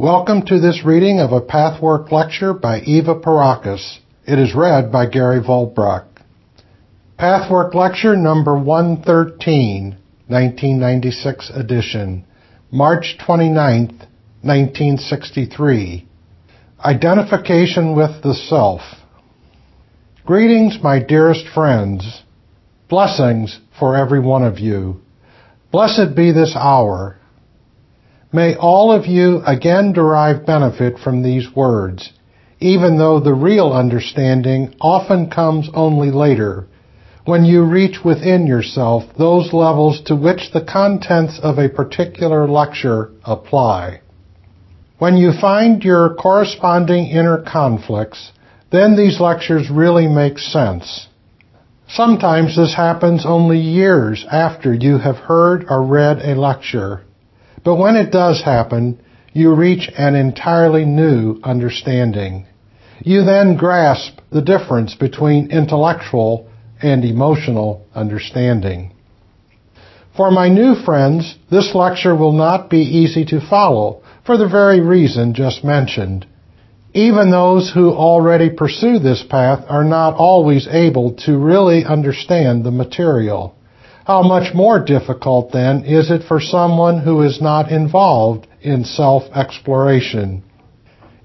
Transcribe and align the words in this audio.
Welcome 0.00 0.46
to 0.46 0.58
this 0.58 0.82
reading 0.82 1.20
of 1.20 1.30
a 1.30 1.42
Pathwork 1.42 2.10
lecture 2.10 2.54
by 2.54 2.80
Eva 2.80 3.16
Pierrakos. 3.16 3.98
It 4.26 4.38
is 4.38 4.54
read 4.54 4.90
by 4.90 5.04
Gary 5.04 5.42
Vollbracht. 5.42 6.22
Pathwork 7.18 7.74
lecture 7.74 8.16
number 8.16 8.56
113, 8.56 9.98
1996 10.26 11.50
edition, 11.50 12.24
March 12.72 13.18
29, 13.26 13.88
1963. 14.40 16.08
Identification 16.82 17.94
with 17.94 18.22
the 18.22 18.32
Self. 18.32 18.80
Greetings, 20.24 20.78
my 20.82 20.98
dearest 21.02 21.46
friends. 21.52 22.22
Blessings 22.88 23.60
for 23.78 23.98
every 23.98 24.20
one 24.20 24.44
of 24.44 24.58
you. 24.58 25.02
Blessed 25.70 26.16
be 26.16 26.32
this 26.32 26.56
hour. 26.56 27.19
May 28.32 28.54
all 28.54 28.92
of 28.92 29.06
you 29.06 29.42
again 29.44 29.92
derive 29.92 30.46
benefit 30.46 31.00
from 31.00 31.22
these 31.22 31.54
words, 31.56 32.12
even 32.60 32.96
though 32.96 33.18
the 33.18 33.34
real 33.34 33.72
understanding 33.72 34.72
often 34.80 35.30
comes 35.30 35.68
only 35.74 36.12
later, 36.12 36.68
when 37.24 37.44
you 37.44 37.64
reach 37.64 38.04
within 38.04 38.46
yourself 38.46 39.02
those 39.18 39.52
levels 39.52 40.00
to 40.02 40.14
which 40.14 40.52
the 40.52 40.60
contents 40.60 41.40
of 41.42 41.58
a 41.58 41.68
particular 41.68 42.46
lecture 42.46 43.10
apply. 43.24 44.00
When 44.98 45.16
you 45.16 45.32
find 45.32 45.82
your 45.82 46.14
corresponding 46.14 47.06
inner 47.06 47.38
conflicts, 47.38 48.30
then 48.70 48.96
these 48.96 49.18
lectures 49.18 49.70
really 49.70 50.06
make 50.06 50.38
sense. 50.38 51.08
Sometimes 51.88 52.54
this 52.54 52.76
happens 52.76 53.26
only 53.26 53.58
years 53.58 54.24
after 54.30 54.72
you 54.72 54.98
have 54.98 55.16
heard 55.16 55.64
or 55.68 55.82
read 55.82 56.18
a 56.18 56.36
lecture. 56.36 57.02
But 57.64 57.76
when 57.76 57.96
it 57.96 58.10
does 58.10 58.42
happen, 58.42 59.00
you 59.32 59.54
reach 59.54 59.90
an 59.96 60.14
entirely 60.14 60.84
new 60.84 61.40
understanding. 61.44 62.46
You 63.02 63.24
then 63.24 63.56
grasp 63.56 64.20
the 64.30 64.42
difference 64.42 64.94
between 64.94 65.50
intellectual 65.50 66.48
and 66.82 67.04
emotional 67.04 67.86
understanding. 67.94 68.92
For 70.16 70.30
my 70.30 70.48
new 70.48 70.74
friends, 70.74 71.36
this 71.50 71.74
lecture 71.74 72.14
will 72.14 72.32
not 72.32 72.68
be 72.68 72.80
easy 72.80 73.24
to 73.26 73.40
follow 73.40 74.02
for 74.24 74.36
the 74.36 74.48
very 74.48 74.80
reason 74.80 75.34
just 75.34 75.64
mentioned. 75.64 76.26
Even 76.92 77.30
those 77.30 77.70
who 77.70 77.92
already 77.92 78.50
pursue 78.50 78.98
this 78.98 79.22
path 79.22 79.64
are 79.68 79.84
not 79.84 80.14
always 80.16 80.66
able 80.68 81.12
to 81.24 81.38
really 81.38 81.84
understand 81.84 82.64
the 82.64 82.70
material. 82.70 83.54
How 84.04 84.22
much 84.22 84.54
more 84.54 84.78
difficult, 84.78 85.52
then, 85.52 85.84
is 85.84 86.10
it 86.10 86.22
for 86.26 86.40
someone 86.40 87.00
who 87.00 87.22
is 87.22 87.40
not 87.40 87.70
involved 87.70 88.46
in 88.62 88.84
self-exploration? 88.84 90.42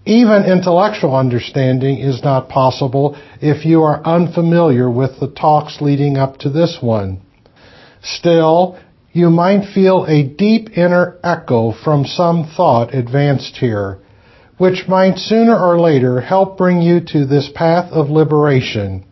Even 0.05 0.43
intellectual 0.43 1.15
understanding 1.15 1.99
is 1.99 2.21
not 2.21 2.49
possible 2.49 3.15
if 3.41 3.65
you 3.65 3.81
are 3.81 4.05
unfamiliar 4.05 4.89
with 4.89 5.19
the 5.19 5.27
talks 5.27 5.81
leading 5.81 6.17
up 6.17 6.37
to 6.39 6.49
this 6.49 6.77
one. 6.81 7.21
Still, 8.03 8.77
you 9.13 9.29
might 9.29 9.73
feel 9.73 10.05
a 10.05 10.23
deep 10.23 10.77
inner 10.77 11.17
echo 11.23 11.71
from 11.71 12.05
some 12.05 12.43
thought 12.57 12.93
advanced 12.93 13.55
here, 13.55 13.99
which 14.57 14.87
might 14.87 15.17
sooner 15.17 15.57
or 15.57 15.79
later 15.79 16.19
help 16.19 16.57
bring 16.57 16.81
you 16.81 16.99
to 16.99 17.25
this 17.25 17.49
path 17.55 17.91
of 17.91 18.09
liberation. 18.09 19.05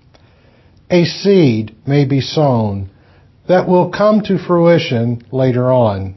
A 0.92 1.06
seed 1.06 1.76
may 1.88 2.06
be 2.06 2.20
sown 2.20 2.90
that 3.48 3.68
will 3.68 3.92
come 3.92 4.22
to 4.22 4.38
fruition 4.38 5.24
later 5.32 5.72
on. 5.72 6.16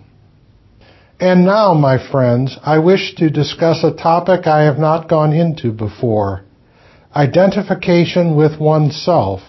And 1.19 1.45
now, 1.45 1.73
my 1.75 1.99
friends, 2.11 2.59
I 2.63 2.79
wish 2.79 3.15
to 3.17 3.31
discuss 3.31 3.83
a 3.83 3.95
topic 3.95 4.47
I 4.47 4.65
have 4.65 4.79
not 4.79 5.09
gone 5.09 5.33
into 5.33 5.73
before 5.73 6.45
identification 7.17 8.37
with 8.37 8.61
oneself, 8.61 9.41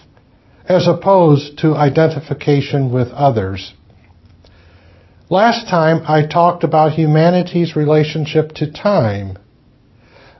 as 0.66 0.88
opposed 0.88 1.58
to 1.58 1.74
identification 1.74 2.90
with 2.90 3.08
others. 3.08 3.74
Last 5.28 5.68
time 5.68 6.02
I 6.08 6.26
talked 6.26 6.64
about 6.64 6.92
humanity's 6.92 7.76
relationship 7.76 8.52
to 8.54 8.72
time. 8.72 9.36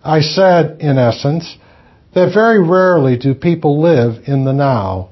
I 0.02 0.20
said, 0.20 0.80
in 0.80 0.96
essence, 0.96 1.58
that 2.14 2.32
very 2.32 2.62
rarely 2.62 3.18
do 3.18 3.34
people 3.34 3.82
live 3.82 4.22
in 4.26 4.46
the 4.46 4.54
now. 4.54 5.10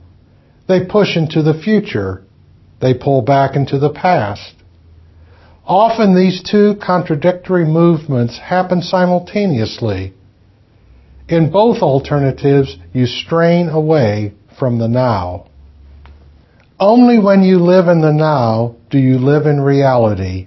They 0.69 0.85
push 0.85 1.17
into 1.17 1.43
the 1.43 1.61
future. 1.63 2.25
They 2.81 2.95
pull 2.95 3.23
back 3.23 3.57
into 3.57 3.79
the 3.79 3.93
past. 3.93 4.55
Often 5.65 6.15
these 6.15 6.43
two 6.49 6.77
contradictory 6.85 7.65
movements 7.65 8.39
happen 8.39 8.83
simultaneously. 8.83 10.13
In 11.29 11.51
both 11.51 11.83
alternatives, 11.83 12.77
you 12.93 13.07
strain 13.07 13.69
away 13.69 14.35
from 14.59 14.79
the 14.79 14.89
now. 14.89 15.49
Only 16.79 17.19
when 17.19 17.43
you 17.43 17.59
live 17.59 17.89
in 17.89 18.01
the 18.01 18.13
now 18.13 18.77
do 18.91 18.99
you 18.99 19.19
live 19.19 19.47
in 19.47 19.61
reality. 19.61 20.47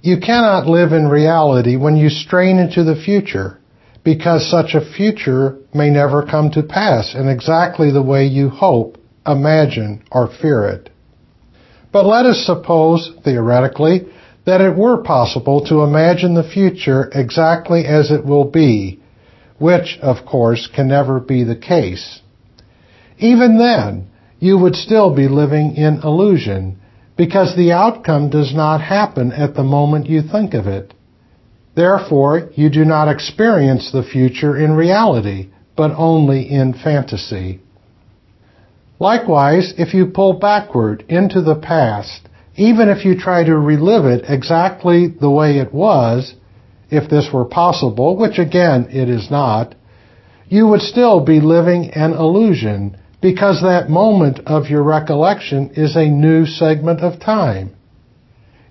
You 0.00 0.18
cannot 0.20 0.66
live 0.66 0.92
in 0.92 1.08
reality 1.08 1.76
when 1.76 1.96
you 1.96 2.08
strain 2.08 2.58
into 2.58 2.84
the 2.84 2.96
future, 2.96 3.58
because 4.04 4.50
such 4.50 4.74
a 4.74 4.94
future 4.94 5.58
may 5.74 5.90
never 5.90 6.24
come 6.24 6.50
to 6.52 6.62
pass 6.62 7.14
in 7.14 7.28
exactly 7.28 7.90
the 7.90 8.02
way 8.02 8.26
you 8.26 8.48
hope 8.48 8.93
imagine, 9.26 10.04
or 10.10 10.28
fear 10.40 10.66
it. 10.66 10.90
But 11.92 12.06
let 12.06 12.26
us 12.26 12.44
suppose, 12.44 13.12
theoretically, 13.24 14.06
that 14.46 14.60
it 14.60 14.76
were 14.76 15.02
possible 15.02 15.64
to 15.66 15.82
imagine 15.82 16.34
the 16.34 16.48
future 16.48 17.10
exactly 17.14 17.84
as 17.86 18.10
it 18.10 18.24
will 18.24 18.44
be, 18.50 19.00
which, 19.58 19.98
of 20.02 20.26
course, 20.26 20.68
can 20.74 20.88
never 20.88 21.20
be 21.20 21.44
the 21.44 21.56
case. 21.56 22.20
Even 23.18 23.58
then, 23.58 24.08
you 24.40 24.58
would 24.58 24.74
still 24.74 25.14
be 25.14 25.28
living 25.28 25.76
in 25.76 26.00
illusion, 26.02 26.78
because 27.16 27.54
the 27.54 27.72
outcome 27.72 28.28
does 28.28 28.52
not 28.54 28.80
happen 28.80 29.32
at 29.32 29.54
the 29.54 29.62
moment 29.62 30.08
you 30.08 30.20
think 30.20 30.52
of 30.52 30.66
it. 30.66 30.92
Therefore, 31.76 32.50
you 32.54 32.70
do 32.70 32.84
not 32.84 33.08
experience 33.08 33.90
the 33.90 34.02
future 34.02 34.56
in 34.56 34.72
reality, 34.72 35.50
but 35.76 35.92
only 35.96 36.50
in 36.50 36.72
fantasy. 36.72 37.60
Likewise, 38.98 39.74
if 39.76 39.92
you 39.92 40.06
pull 40.06 40.34
backward 40.34 41.04
into 41.08 41.42
the 41.42 41.56
past, 41.56 42.28
even 42.56 42.88
if 42.88 43.04
you 43.04 43.18
try 43.18 43.42
to 43.42 43.56
relive 43.56 44.04
it 44.04 44.24
exactly 44.28 45.08
the 45.08 45.30
way 45.30 45.58
it 45.58 45.74
was, 45.74 46.34
if 46.90 47.10
this 47.10 47.28
were 47.32 47.44
possible, 47.44 48.16
which 48.16 48.38
again 48.38 48.86
it 48.90 49.08
is 49.08 49.30
not, 49.30 49.74
you 50.48 50.68
would 50.68 50.80
still 50.80 51.24
be 51.24 51.40
living 51.40 51.90
an 51.90 52.12
illusion 52.12 52.96
because 53.20 53.62
that 53.62 53.88
moment 53.88 54.38
of 54.46 54.68
your 54.68 54.82
recollection 54.82 55.70
is 55.74 55.96
a 55.96 56.08
new 56.08 56.46
segment 56.46 57.00
of 57.00 57.18
time. 57.18 57.74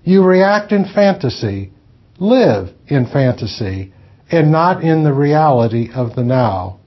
You 0.04 0.22
react 0.22 0.72
in 0.72 0.84
fantasy, 0.84 1.72
live 2.18 2.70
in 2.86 3.06
fantasy, 3.06 3.92
and 4.30 4.52
not 4.52 4.82
in 4.82 5.02
the 5.02 5.12
reality 5.12 5.90
of 5.94 6.14
the 6.14 6.22
now. 6.22 6.78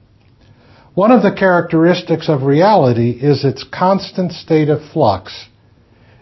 One 0.98 1.12
of 1.12 1.22
the 1.22 1.30
characteristics 1.30 2.28
of 2.28 2.42
reality 2.42 3.10
is 3.10 3.44
its 3.44 3.62
constant 3.62 4.32
state 4.32 4.68
of 4.68 4.82
flux. 4.92 5.46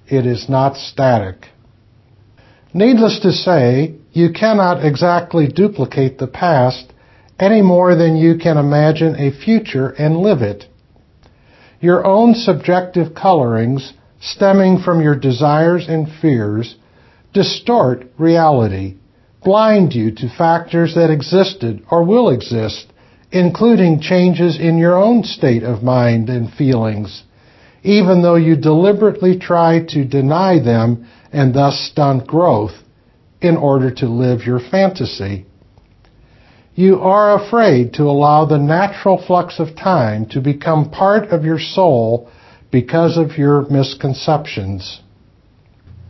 It 0.07 0.27
is 0.27 0.51
not 0.51 0.77
static. 0.77 1.47
Needless 2.75 3.21
to 3.21 3.33
say, 3.33 3.95
you 4.13 4.35
cannot 4.35 4.85
exactly 4.85 5.47
duplicate 5.47 6.19
the 6.19 6.27
past 6.27 6.93
any 7.41 7.63
more 7.63 7.95
than 7.95 8.19
you 8.19 8.37
can 8.37 8.59
imagine 8.59 9.17
a 9.17 9.31
future 9.31 9.95
and 9.99 10.19
live 10.19 10.43
it. 10.43 10.67
Your 11.81 12.05
own 12.05 12.35
subjective 12.35 13.15
colorings, 13.15 13.95
stemming 14.21 14.81
from 14.81 15.01
your 15.01 15.19
desires 15.19 15.87
and 15.89 16.07
fears, 16.21 16.77
distort 17.33 18.05
reality, 18.19 18.97
blind 19.43 19.95
you 19.95 20.11
to 20.17 20.37
factors 20.37 20.95
that 20.97 21.09
existed 21.11 21.83
or 21.91 22.05
will 22.05 22.29
exist 22.29 22.93
including 23.37 24.01
changes 24.01 24.59
in 24.59 24.79
your 24.79 24.97
own 24.97 25.23
state 25.23 25.63
of 25.63 25.83
mind 25.83 26.31
and 26.31 26.53
feelings, 26.53 27.23
even 27.83 28.23
though 28.23 28.37
you 28.37 28.57
deliberately 28.57 29.39
try 29.39 29.85
to 29.89 30.05
deny 30.05 30.59
them 30.59 31.07
and 31.33 31.55
thus 31.55 31.79
stunt 31.91 32.27
growth 32.27 32.73
in 33.41 33.57
order 33.57 33.91
to 33.91 34.07
live 34.07 34.47
your 34.47 34.59
fantasy. 34.59 35.45
You 36.75 37.01
are 37.01 37.43
afraid 37.43 37.95
to 37.95 38.05
allow 38.05 38.45
the 38.45 38.59
natural 38.59 39.23
flux 39.27 39.59
of 39.59 39.77
time 39.77 40.27
to 40.31 40.41
become 40.41 40.91
part 40.91 41.29
of 41.29 41.45
your 41.45 41.59
soul 41.59 42.31
because 42.71 43.17
of 43.17 43.39
your 43.39 43.69
misconceptions. 43.71 45.01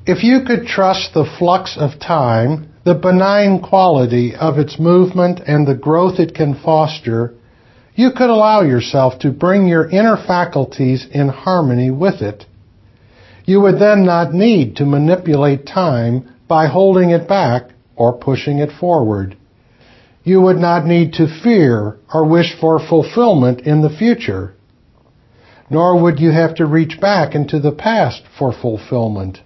If 0.06 0.22
you 0.22 0.40
could 0.46 0.66
trust 0.66 1.14
the 1.14 1.28
flux 1.38 1.76
of 1.76 1.98
time, 2.00 2.72
the 2.86 2.94
benign 2.94 3.60
quality 3.60 4.32
of 4.36 4.58
its 4.58 4.78
movement 4.78 5.40
and 5.44 5.66
the 5.66 5.74
growth 5.74 6.20
it 6.20 6.32
can 6.32 6.54
foster, 6.54 7.34
you 7.96 8.12
could 8.16 8.30
allow 8.30 8.62
yourself 8.62 9.18
to 9.18 9.32
bring 9.32 9.66
your 9.66 9.90
inner 9.90 10.16
faculties 10.16 11.04
in 11.10 11.28
harmony 11.28 11.90
with 11.90 12.22
it. 12.22 12.44
You 13.44 13.60
would 13.62 13.80
then 13.80 14.06
not 14.06 14.32
need 14.32 14.76
to 14.76 14.86
manipulate 14.86 15.66
time 15.66 16.32
by 16.46 16.68
holding 16.68 17.10
it 17.10 17.26
back 17.26 17.70
or 17.96 18.12
pushing 18.12 18.58
it 18.60 18.70
forward. 18.78 19.36
You 20.22 20.40
would 20.42 20.58
not 20.58 20.86
need 20.86 21.14
to 21.14 21.40
fear 21.42 21.98
or 22.14 22.24
wish 22.24 22.54
for 22.60 22.78
fulfillment 22.78 23.62
in 23.62 23.82
the 23.82 23.90
future. 23.90 24.54
Nor 25.68 26.00
would 26.00 26.20
you 26.20 26.30
have 26.30 26.54
to 26.56 26.66
reach 26.66 27.00
back 27.00 27.34
into 27.34 27.58
the 27.58 27.72
past 27.72 28.22
for 28.38 28.52
fulfillment. 28.52 29.40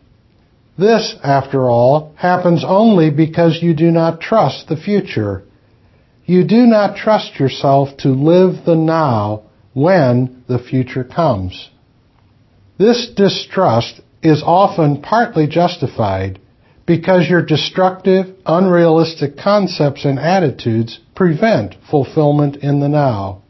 This, 0.81 1.15
after 1.23 1.69
all, 1.69 2.15
happens 2.17 2.65
only 2.67 3.11
because 3.11 3.62
you 3.62 3.75
do 3.75 3.91
not 3.91 4.23
trust 4.23 4.67
the 4.67 4.79
future. 4.79 5.43
You 6.25 6.44
do 6.44 6.65
not 6.65 6.97
trust 6.97 7.38
yourself 7.38 7.99
to 7.99 8.09
live 8.09 8.65
the 8.65 8.77
now 8.77 9.43
when 9.75 10.43
the 10.49 10.59
future 10.59 11.05
comes. 11.05 11.69
This 12.79 13.11
distrust 13.15 14.00
is 14.23 14.43
often 14.43 15.03
partly 15.03 15.47
justified 15.47 16.41
because 16.87 17.29
your 17.29 17.44
destructive, 17.44 18.35
unrealistic 18.47 19.37
concepts 19.37 20.06
and 20.06 20.19
attitudes 20.19 20.99
prevent 21.15 21.75
fulfillment 21.91 22.56
in 22.56 22.81
the 22.81 22.88
now. 22.88 23.43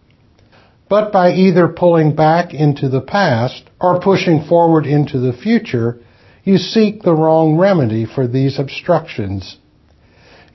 But 0.88 1.12
by 1.12 1.34
either 1.34 1.68
pulling 1.68 2.16
back 2.16 2.52
into 2.54 2.88
the 2.88 3.00
past 3.00 3.70
or 3.80 4.00
pushing 4.00 4.42
forward 4.48 4.84
into 4.84 5.20
the 5.20 5.32
future, 5.32 6.00
you 6.44 6.58
seek 6.58 7.02
the 7.02 7.14
wrong 7.14 7.56
remedy 7.56 8.06
for 8.06 8.26
these 8.26 8.58
obstructions. 8.58 9.58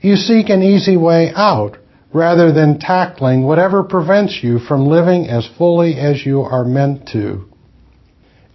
You 0.00 0.16
seek 0.16 0.48
an 0.48 0.62
easy 0.62 0.96
way 0.96 1.32
out 1.34 1.78
rather 2.12 2.52
than 2.52 2.78
tackling 2.78 3.44
whatever 3.44 3.82
prevents 3.82 4.40
you 4.42 4.58
from 4.58 4.86
living 4.86 5.28
as 5.28 5.48
fully 5.58 5.94
as 5.94 6.24
you 6.24 6.40
are 6.40 6.64
meant 6.64 7.08
to. 7.08 7.44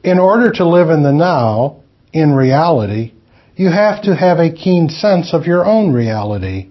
In 0.04 0.18
order 0.18 0.51
to 0.54 0.68
live 0.68 0.89
in 0.89 1.04
the 1.04 1.12
now, 1.12 1.83
in 2.12 2.33
reality, 2.33 3.13
you 3.56 3.69
have 3.69 4.01
to 4.04 4.16
have 4.16 4.39
a 4.39 4.51
keen 4.51 4.89
sense 4.89 5.34
of 5.34 5.45
your 5.45 5.66
own 5.66 5.94
reality. 5.94 6.69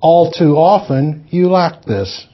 All 0.00 0.32
too 0.32 0.56
often, 0.56 1.26
you 1.28 1.50
lack 1.50 1.84
this. 1.84 2.26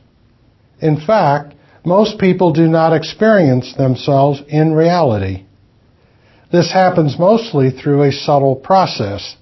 In 0.80 1.00
fact, 1.04 1.54
most 1.84 2.18
people 2.18 2.52
do 2.52 2.68
not 2.68 2.92
experience 2.94 3.74
themselves 3.74 4.42
in 4.48 4.72
reality. 4.72 5.44
This 6.54 6.70
happens 6.70 7.18
mostly 7.18 7.72
through 7.72 8.04
a 8.04 8.12
subtle 8.12 8.54
process. 8.54 9.34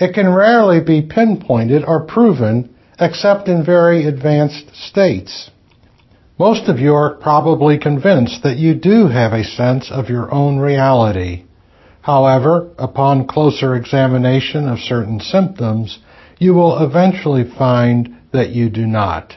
It 0.00 0.14
can 0.14 0.34
rarely 0.34 0.80
be 0.80 1.00
pinpointed 1.00 1.84
or 1.86 2.00
proven 2.00 2.74
except 2.98 3.46
in 3.46 3.64
very 3.64 4.04
advanced 4.04 4.74
states. 4.74 5.52
Most 6.40 6.68
of 6.68 6.80
you 6.80 6.92
are 6.96 7.14
probably 7.14 7.78
convinced 7.78 8.42
that 8.42 8.56
you 8.56 8.74
do 8.74 9.06
have 9.06 9.32
a 9.32 9.44
sense 9.44 9.92
of 9.92 10.10
your 10.10 10.34
own 10.34 10.58
reality. 10.58 11.44
However, 12.00 12.70
upon 12.78 13.28
closer 13.28 13.76
examination 13.76 14.68
of 14.68 14.80
certain 14.80 15.20
symptoms, 15.20 16.00
you 16.40 16.52
will 16.52 16.82
eventually 16.82 17.44
find 17.44 18.16
that 18.32 18.50
you 18.50 18.70
do 18.70 18.88
not. 18.88 19.36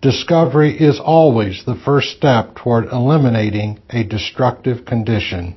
Discovery 0.00 0.70
is 0.78 1.00
always 1.00 1.64
the 1.66 1.80
first 1.84 2.10
step 2.10 2.54
toward 2.54 2.92
eliminating 2.92 3.80
a 3.90 4.04
destructive 4.04 4.84
condition. 4.84 5.56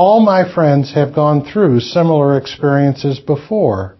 All 0.00 0.20
my 0.20 0.44
friends 0.54 0.94
have 0.94 1.12
gone 1.12 1.44
through 1.44 1.80
similar 1.80 2.38
experiences 2.38 3.18
before. 3.18 3.96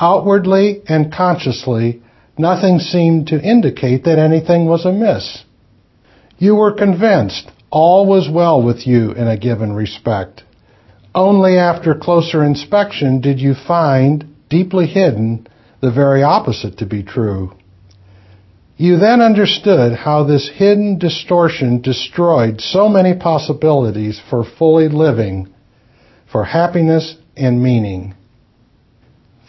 Outwardly 0.00 0.82
and 0.88 1.12
consciously, 1.12 2.02
nothing 2.36 2.80
seemed 2.80 3.28
to 3.28 3.40
indicate 3.40 4.02
that 4.02 4.18
anything 4.18 4.66
was 4.66 4.84
amiss. 4.84 5.44
You 6.38 6.56
were 6.56 6.72
convinced 6.72 7.48
all 7.70 8.04
was 8.04 8.28
well 8.28 8.60
with 8.60 8.84
you 8.84 9.12
in 9.12 9.28
a 9.28 9.38
given 9.38 9.74
respect. 9.74 10.42
Only 11.14 11.56
after 11.56 11.94
closer 11.94 12.42
inspection 12.42 13.20
did 13.20 13.38
you 13.38 13.54
find, 13.54 14.34
deeply 14.50 14.86
hidden, 14.86 15.46
the 15.80 15.92
very 15.92 16.24
opposite 16.24 16.78
to 16.78 16.84
be 16.84 17.04
true. 17.04 17.52
You 18.78 18.98
then 18.98 19.22
understood 19.22 19.94
how 19.94 20.24
this 20.24 20.50
hidden 20.54 20.98
distortion 20.98 21.80
destroyed 21.80 22.60
so 22.60 22.88
many 22.88 23.14
possibilities 23.14 24.20
for 24.28 24.44
fully 24.44 24.88
living, 24.88 25.48
for 26.30 26.44
happiness 26.44 27.16
and 27.36 27.62
meaning. 27.62 28.14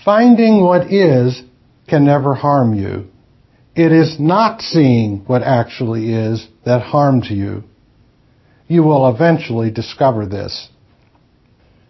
Finding 0.05 0.63
what 0.63 0.93
is 0.93 1.43
can 1.89 2.05
never 2.05 2.35
harm 2.35 2.73
you. 2.73 3.07
It 3.75 3.91
is 3.91 4.17
not 4.17 4.61
seeing 4.61 5.25
what 5.27 5.43
actually 5.43 6.13
is 6.13 6.47
that 6.65 6.81
harms 6.81 7.29
you. 7.29 7.63
You 8.67 8.83
will 8.83 9.09
eventually 9.09 9.71
discover 9.71 10.25
this. 10.25 10.69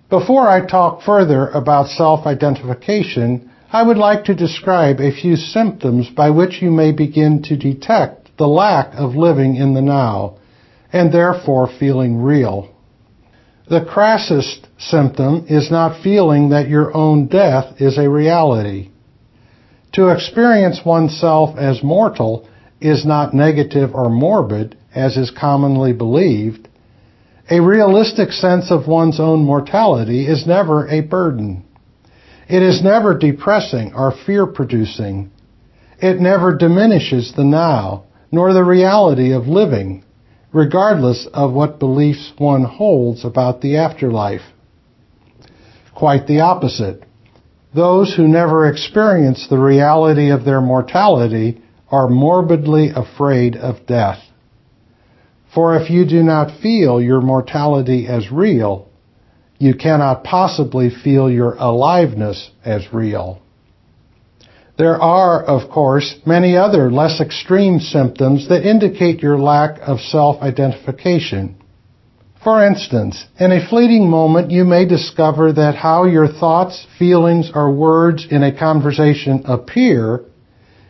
Before 0.09 0.47
I 0.47 0.65
talk 0.65 1.03
further 1.03 1.49
about 1.49 1.89
self-identification, 1.89 3.46
I 3.71 3.83
would 3.83 3.97
like 3.97 4.25
to 4.25 4.35
describe 4.35 5.01
a 5.01 5.11
few 5.11 5.35
symptoms 5.35 6.09
by 6.09 6.29
which 6.29 6.61
you 6.61 6.71
may 6.71 6.93
begin 6.93 7.41
to 7.43 7.57
detect 7.57 8.37
the 8.37 8.47
lack 8.47 8.93
of 8.93 9.15
living 9.15 9.55
in 9.55 9.73
the 9.73 9.81
now, 9.81 10.35
and 10.93 11.11
therefore 11.11 11.67
feeling 11.79 12.21
real. 12.21 12.69
The 13.69 13.83
crassest 13.83 14.67
symptom 14.77 15.47
is 15.49 15.69
not 15.69 16.01
feeling 16.01 16.49
that 16.49 16.69
your 16.69 16.95
own 16.95 17.27
death 17.27 17.81
is 17.81 17.97
a 17.97 18.09
reality. 18.09 18.91
To 19.93 20.09
experience 20.09 20.85
oneself 20.85 21.57
as 21.57 21.83
mortal 21.83 22.47
is 22.79 23.05
not 23.05 23.33
negative 23.33 23.93
or 23.93 24.09
morbid, 24.09 24.77
as 24.95 25.17
is 25.17 25.31
commonly 25.31 25.91
believed. 25.91 26.69
A 27.51 27.59
realistic 27.59 28.31
sense 28.31 28.71
of 28.71 28.87
one's 28.87 29.19
own 29.19 29.43
mortality 29.43 30.25
is 30.25 30.47
never 30.47 30.87
a 30.87 31.01
burden. 31.01 31.65
It 32.49 32.63
is 32.63 32.81
never 32.81 33.17
depressing 33.17 33.93
or 33.93 34.13
fear 34.25 34.45
producing. 34.47 35.31
It 35.99 36.21
never 36.21 36.55
diminishes 36.55 37.33
the 37.35 37.43
now, 37.43 38.05
nor 38.31 38.53
the 38.53 38.63
reality 38.63 39.33
of 39.33 39.47
living, 39.47 40.05
regardless 40.53 41.27
of 41.33 41.51
what 41.51 41.79
beliefs 41.79 42.31
one 42.37 42.63
holds 42.63 43.25
about 43.25 43.59
the 43.59 43.77
afterlife. 43.77 44.53
Quite 45.93 46.27
the 46.27 46.39
opposite. 46.39 47.03
Those 47.75 48.15
who 48.15 48.27
never 48.27 48.69
experience 48.69 49.47
the 49.49 49.59
reality 49.59 50.29
of 50.29 50.45
their 50.45 50.61
mortality 50.61 51.61
are 51.91 52.07
morbidly 52.07 52.91
afraid 52.95 53.57
of 53.57 53.85
death. 53.87 54.19
For 55.53 55.75
if 55.75 55.89
you 55.89 56.05
do 56.05 56.23
not 56.23 56.61
feel 56.61 57.01
your 57.01 57.19
mortality 57.21 58.07
as 58.07 58.31
real, 58.31 58.86
you 59.59 59.73
cannot 59.73 60.23
possibly 60.23 60.89
feel 60.89 61.29
your 61.29 61.55
aliveness 61.55 62.51
as 62.63 62.93
real. 62.93 63.41
There 64.77 65.01
are, 65.01 65.43
of 65.43 65.71
course, 65.71 66.15
many 66.25 66.55
other 66.55 66.91
less 66.91 67.19
extreme 67.19 67.79
symptoms 67.79 68.47
that 68.49 68.69
indicate 68.69 69.23
your 69.23 69.39
lack 69.39 69.79
of 69.81 69.99
self-identification. 69.99 71.55
For 72.43 72.65
instance, 72.65 73.25
in 73.39 73.51
a 73.51 73.67
fleeting 73.67 74.07
moment 74.07 74.51
you 74.51 74.63
may 74.63 74.85
discover 74.85 75.51
that 75.53 75.75
how 75.75 76.05
your 76.05 76.27
thoughts, 76.27 76.85
feelings, 76.99 77.51
or 77.53 77.73
words 77.73 78.27
in 78.29 78.43
a 78.43 78.57
conversation 78.57 79.41
appear 79.45 80.21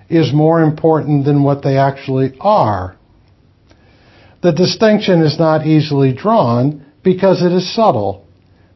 is 0.10 0.34
more 0.34 0.62
important 0.62 1.24
than 1.24 1.44
what 1.44 1.64
they 1.64 1.78
actually 1.78 2.34
are. 2.42 2.98
The 4.44 4.52
distinction 4.52 5.22
is 5.22 5.40
not 5.40 5.66
easily 5.66 6.14
drawn 6.14 6.86
because 7.04 7.42
it 7.42 7.54
is 7.54 7.74
subtle, 7.74 8.27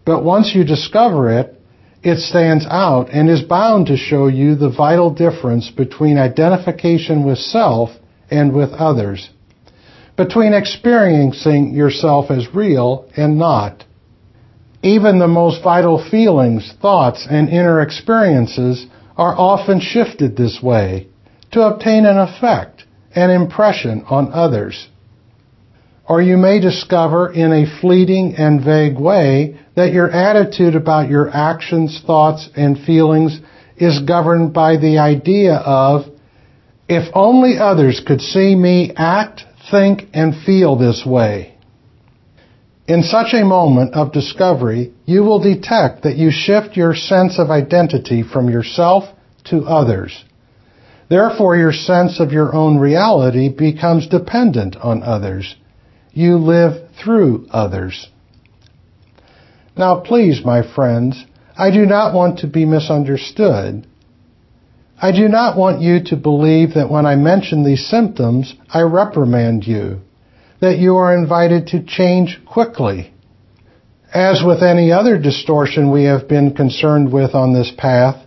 but 0.06 0.24
once 0.24 0.54
you 0.56 0.64
discover 0.64 1.40
it, 1.40 1.62
it 2.04 2.18
stands 2.18 2.66
out 2.68 3.10
and 3.10 3.30
is 3.30 3.44
bound 3.44 3.88
to 3.88 3.98
show 3.98 4.28
you 4.28 4.56
the 4.56 4.72
vital 4.72 5.14
difference 5.14 5.70
between 5.70 6.18
identification 6.18 7.24
with 7.26 7.38
self 7.38 7.92
and 8.30 8.54
with 8.54 8.72
others, 8.72 9.30
between 10.18 10.54
experiencing 10.54 11.74
yourself 11.74 12.32
as 12.32 12.56
real 12.56 13.08
and 13.16 13.38
not. 13.38 13.86
Even 14.82 15.20
the 15.20 15.28
most 15.28 15.62
vital 15.64 16.04
feelings, 16.10 16.74
thoughts, 16.82 17.28
and 17.30 17.50
inner 17.50 17.82
experiences 17.82 18.88
are 19.16 19.38
often 19.38 19.80
shifted 19.80 20.36
this 20.36 20.60
way 20.64 21.08
to 21.52 21.62
obtain 21.62 22.06
an 22.06 22.18
effect, 22.18 22.86
an 23.14 23.30
impression 23.30 24.04
on 24.10 24.34
others. 24.34 24.88
Or 26.08 26.22
you 26.22 26.38
may 26.38 26.60
discover 26.60 27.32
in 27.32 27.54
a 27.54 27.80
fleeting 27.80 28.36
and 28.38 28.64
vague 28.64 29.00
way 29.00 29.60
that 29.76 29.94
your 29.94 30.10
attitude 30.10 30.76
about 30.76 31.10
your 31.10 31.30
actions, 31.30 32.02
thoughts, 32.06 32.50
and 32.56 32.78
feelings 32.80 33.40
is 33.78 34.02
governed 34.02 34.54
by 34.54 34.78
the 34.78 35.00
idea 35.00 35.56
of, 35.56 36.06
if 36.90 37.10
only 37.14 37.58
others 37.58 38.02
could 38.06 38.22
see 38.22 38.54
me 38.56 38.92
act, 38.96 39.44
think, 39.70 40.04
and 40.14 40.36
feel 40.46 40.76
this 40.76 41.04
way. 41.06 41.56
In 42.88 43.04
such 43.04 43.34
a 43.34 43.46
moment 43.46 43.94
of 43.94 44.12
discovery, 44.12 44.92
you 45.06 45.24
will 45.24 45.40
detect 45.40 46.04
that 46.04 46.18
you 46.18 46.30
shift 46.32 46.76
your 46.76 46.94
sense 46.94 47.40
of 47.40 47.50
identity 47.50 48.22
from 48.24 48.50
yourself 48.50 49.06
to 49.46 49.64
others. 49.64 50.26
Therefore, 51.10 51.56
your 51.56 51.72
sense 51.72 52.20
of 52.20 52.32
your 52.32 52.54
own 52.54 52.78
reality 52.78 53.50
becomes 53.50 54.08
dependent 54.08 54.76
on 54.76 55.04
others. 55.04 55.56
You 56.14 56.38
live 56.38 56.90
through 57.02 57.48
others. 57.52 58.10
Now, 59.78 60.02
please, 60.02 60.42
my 60.44 60.62
friends, 60.76 61.26
I 61.58 61.72
do 61.72 61.86
not 61.86 62.14
want 62.14 62.40
to 62.40 62.48
be 62.48 62.66
misunderstood. 62.66 63.88
I 65.02 65.12
do 65.14 65.30
not 65.30 65.58
want 65.58 65.82
you 65.82 66.04
to 66.06 66.18
believe 66.18 66.74
that 66.74 66.92
when 66.92 67.06
I 67.06 67.16
mention 67.16 67.64
these 67.64 67.88
symptoms, 67.88 68.54
I 68.70 68.82
reprimand 68.82 69.66
you, 69.66 70.02
that 70.60 70.78
you 70.78 70.98
are 70.98 71.18
invited 71.18 71.68
to 71.68 71.84
change 71.84 72.42
quickly. 72.46 73.14
As 74.14 74.44
with 74.46 74.62
any 74.62 74.92
other 74.92 75.18
distortion 75.18 75.92
we 75.92 76.04
have 76.04 76.28
been 76.28 76.54
concerned 76.54 77.14
with 77.14 77.34
on 77.34 77.54
this 77.54 77.72
path, 77.78 78.22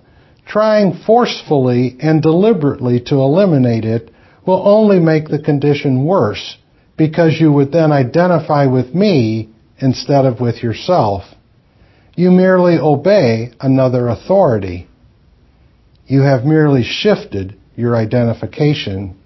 trying 0.47 0.95
forcefully 1.07 1.97
and 2.01 2.23
deliberately 2.23 3.01
to 3.07 3.17
eliminate 3.17 3.85
it 3.85 4.11
will 4.47 4.67
only 4.67 4.99
make 4.99 5.29
the 5.29 5.39
condition 5.39 6.05
worse 6.05 6.57
because 6.97 7.39
you 7.41 7.53
would 7.53 7.73
then 7.73 7.93
identify 7.93 8.67
with 8.67 8.95
me 8.95 9.51
instead 9.79 10.25
of 10.25 10.41
with 10.41 10.63
yourself. 10.63 11.25
You 12.17 12.31
merely 12.31 12.79
obey 12.79 13.51
another 13.61 14.09
authority. 14.09 14.89
You 16.07 16.23
have 16.23 16.45
merely 16.45 16.85
shifted 16.85 17.57
your 17.77 17.97
identification. 17.97 19.19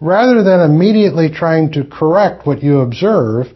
Rather 0.00 0.42
than 0.42 0.60
immediately 0.60 1.30
trying 1.30 1.72
to 1.72 1.84
correct 1.84 2.46
what 2.46 2.62
you 2.62 2.80
observe, 2.80 3.46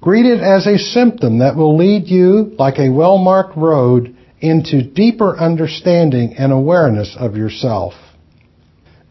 greet 0.00 0.26
it 0.26 0.40
as 0.40 0.66
a 0.66 0.78
symptom 0.78 1.40
that 1.40 1.56
will 1.56 1.76
lead 1.76 2.06
you, 2.06 2.54
like 2.58 2.78
a 2.78 2.90
well-marked 2.92 3.56
road, 3.56 4.16
into 4.40 4.82
deeper 4.82 5.36
understanding 5.36 6.34
and 6.38 6.52
awareness 6.52 7.16
of 7.18 7.36
yourself. 7.36 7.94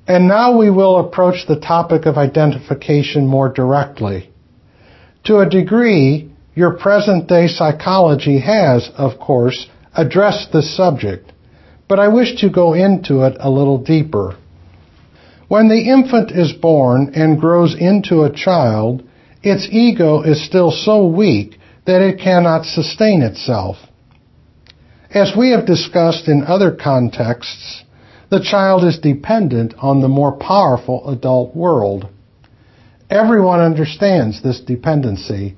And 0.10 0.28
now 0.28 0.58
we 0.58 0.72
will 0.72 0.98
approach 0.98 1.46
the 1.48 1.60
topic 1.60 2.08
of 2.08 2.18
identification 2.18 3.28
more 3.28 3.48
directly. 3.48 4.32
To 5.26 5.38
a 5.38 5.50
degree, 5.50 6.32
your 6.56 6.72
present 6.72 7.28
day 7.28 7.46
psychology 7.46 8.40
has, 8.40 8.90
of 8.98 9.20
course, 9.20 9.68
addressed 9.96 10.52
this 10.52 10.76
subject, 10.76 11.32
but 11.88 12.00
I 12.00 12.08
wish 12.08 12.42
to 12.42 12.50
go 12.50 12.74
into 12.74 13.22
it 13.22 13.38
a 13.40 13.52
little 13.52 13.78
deeper. 13.78 14.36
When 15.48 15.70
the 15.70 15.92
infant 15.92 16.32
is 16.32 16.54
born 16.54 17.12
and 17.14 17.40
grows 17.40 17.76
into 17.80 18.24
a 18.24 18.34
child, 18.34 19.04
its 19.44 19.68
ego 19.72 20.24
is 20.24 20.44
still 20.44 20.72
so 20.72 21.06
weak 21.06 21.60
that 21.86 22.02
it 22.02 22.20
cannot 22.20 22.66
sustain 22.66 23.22
itself. 23.22 23.78
As 25.12 25.34
we 25.38 25.52
have 25.52 25.68
discussed 25.68 26.28
in 26.28 26.44
other 26.44 26.72
contexts, 26.72 27.84
the 28.30 28.40
child 28.44 28.84
is 28.84 29.00
dependent 29.00 29.74
on 29.80 30.02
the 30.02 30.08
more 30.08 30.34
powerful 30.34 31.10
adult 31.10 31.56
world. 31.56 32.08
Everyone 33.10 33.60
understands 33.60 34.44
this 34.44 34.60
dependency. 34.60 35.56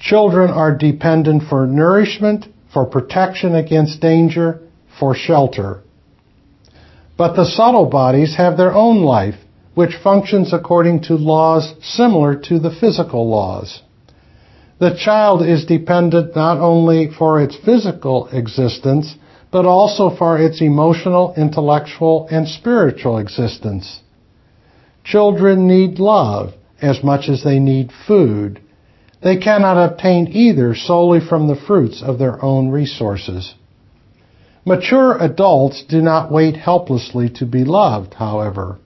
Children 0.00 0.50
are 0.50 0.76
dependent 0.76 1.42
for 1.48 1.66
nourishment, 1.66 2.46
for 2.72 2.86
protection 2.86 3.54
against 3.54 4.00
danger, 4.00 4.60
for 4.98 5.14
shelter. 5.14 5.82
But 7.18 7.36
the 7.36 7.44
subtle 7.44 7.86
bodies 7.86 8.36
have 8.36 8.56
their 8.56 8.72
own 8.74 9.02
life, 9.02 9.36
which 9.74 9.96
functions 10.02 10.52
according 10.52 11.02
to 11.02 11.14
laws 11.14 11.74
similar 11.82 12.34
to 12.48 12.58
the 12.58 12.74
physical 12.80 13.28
laws. 13.28 13.82
The 14.78 14.96
child 14.98 15.42
is 15.42 15.66
dependent 15.66 16.34
not 16.34 16.58
only 16.58 17.10
for 17.16 17.40
its 17.40 17.56
physical 17.56 18.28
existence, 18.28 19.14
but 19.54 19.66
also 19.66 20.10
for 20.10 20.36
its 20.36 20.60
emotional, 20.60 21.32
intellectual, 21.36 22.26
and 22.28 22.48
spiritual 22.48 23.18
existence. 23.18 24.00
Children 25.04 25.68
need 25.68 26.00
love 26.00 26.52
as 26.82 27.04
much 27.04 27.28
as 27.28 27.44
they 27.44 27.60
need 27.60 27.92
food. 28.08 28.60
They 29.22 29.36
cannot 29.36 29.76
obtain 29.78 30.26
either 30.26 30.74
solely 30.74 31.20
from 31.20 31.46
the 31.46 31.54
fruits 31.54 32.02
of 32.02 32.18
their 32.18 32.44
own 32.44 32.70
resources. 32.70 33.54
Mature 34.64 35.16
adults 35.22 35.84
do 35.88 36.02
not 36.02 36.32
wait 36.32 36.56
helplessly 36.56 37.28
to 37.36 37.46
be 37.46 37.62
loved, 37.62 38.14
however. 38.14 38.80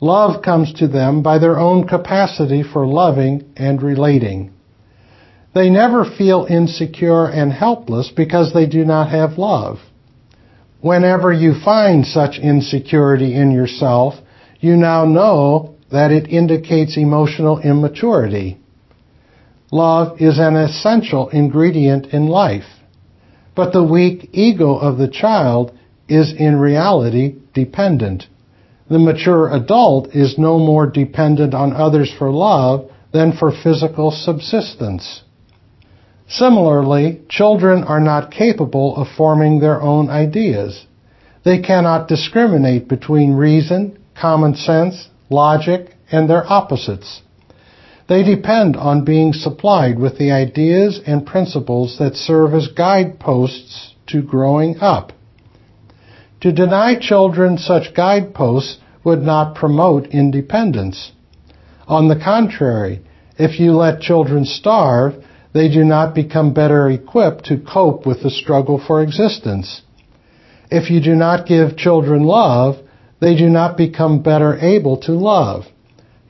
Love 0.00 0.40
comes 0.42 0.72
to 0.72 0.88
them 0.88 1.22
by 1.22 1.38
their 1.38 1.58
own 1.58 1.86
capacity 1.86 2.62
for 2.62 2.86
loving 2.86 3.44
and 3.58 3.82
relating. 3.82 4.50
They 5.54 5.68
never 5.68 6.06
feel 6.06 6.46
insecure 6.48 7.26
and 7.26 7.52
helpless 7.52 8.10
because 8.16 8.54
they 8.54 8.64
do 8.64 8.86
not 8.86 9.10
have 9.10 9.36
love. 9.36 9.80
Whenever 10.80 11.32
you 11.32 11.54
find 11.64 12.06
such 12.06 12.38
insecurity 12.38 13.34
in 13.34 13.50
yourself, 13.50 14.14
you 14.60 14.76
now 14.76 15.04
know 15.04 15.74
that 15.90 16.12
it 16.12 16.28
indicates 16.28 16.96
emotional 16.96 17.58
immaturity. 17.58 18.58
Love 19.72 20.20
is 20.20 20.38
an 20.38 20.56
essential 20.56 21.28
ingredient 21.30 22.06
in 22.06 22.26
life. 22.28 22.64
But 23.56 23.72
the 23.72 23.84
weak 23.84 24.30
ego 24.32 24.76
of 24.76 24.98
the 24.98 25.08
child 25.08 25.76
is 26.08 26.32
in 26.32 26.56
reality 26.56 27.36
dependent. 27.54 28.24
The 28.88 28.98
mature 28.98 29.52
adult 29.52 30.14
is 30.14 30.38
no 30.38 30.58
more 30.58 30.86
dependent 30.86 31.54
on 31.54 31.72
others 31.72 32.12
for 32.18 32.30
love 32.30 32.90
than 33.12 33.32
for 33.36 33.52
physical 33.52 34.10
subsistence. 34.10 35.22
Similarly, 36.28 37.22
children 37.28 37.84
are 37.84 38.00
not 38.00 38.30
capable 38.30 38.96
of 38.96 39.08
forming 39.16 39.60
their 39.60 39.80
own 39.80 40.10
ideas. 40.10 40.86
They 41.44 41.60
cannot 41.60 42.08
discriminate 42.08 42.86
between 42.86 43.32
reason, 43.32 43.98
common 44.14 44.54
sense, 44.54 45.08
logic, 45.30 45.96
and 46.12 46.28
their 46.28 46.50
opposites. 46.50 47.22
They 48.08 48.22
depend 48.22 48.76
on 48.76 49.04
being 49.04 49.32
supplied 49.32 49.98
with 49.98 50.18
the 50.18 50.32
ideas 50.32 51.00
and 51.06 51.26
principles 51.26 51.96
that 51.98 52.16
serve 52.16 52.54
as 52.54 52.68
guideposts 52.68 53.94
to 54.08 54.22
growing 54.22 54.78
up. 54.80 55.12
To 56.40 56.52
deny 56.52 56.94
children 56.98 57.58
such 57.58 57.94
guideposts 57.94 58.78
would 59.04 59.22
not 59.22 59.54
promote 59.54 60.06
independence. 60.08 61.12
On 61.86 62.08
the 62.08 62.16
contrary, 62.22 63.00
if 63.38 63.58
you 63.58 63.72
let 63.72 64.00
children 64.00 64.44
starve, 64.44 65.24
they 65.52 65.68
do 65.68 65.84
not 65.84 66.14
become 66.14 66.52
better 66.52 66.88
equipped 66.90 67.46
to 67.46 67.58
cope 67.58 68.06
with 68.06 68.22
the 68.22 68.30
struggle 68.30 68.82
for 68.84 69.02
existence. 69.02 69.82
If 70.70 70.90
you 70.90 71.00
do 71.00 71.14
not 71.14 71.46
give 71.46 71.76
children 71.76 72.24
love, 72.24 72.76
they 73.20 73.34
do 73.36 73.48
not 73.48 73.76
become 73.76 74.22
better 74.22 74.56
able 74.58 74.98
to 75.02 75.12
love. 75.12 75.64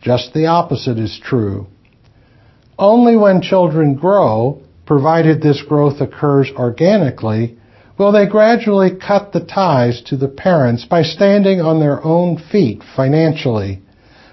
Just 0.00 0.32
the 0.32 0.46
opposite 0.46 0.98
is 0.98 1.20
true. 1.22 1.66
Only 2.78 3.16
when 3.16 3.42
children 3.42 3.94
grow, 3.94 4.62
provided 4.86 5.42
this 5.42 5.62
growth 5.62 6.00
occurs 6.00 6.50
organically, 6.56 7.58
will 7.98 8.12
they 8.12 8.26
gradually 8.26 8.90
cut 8.96 9.32
the 9.32 9.44
ties 9.44 10.00
to 10.06 10.16
the 10.16 10.28
parents 10.28 10.84
by 10.84 11.02
standing 11.02 11.60
on 11.60 11.80
their 11.80 12.02
own 12.04 12.38
feet 12.50 12.82
financially, 12.96 13.82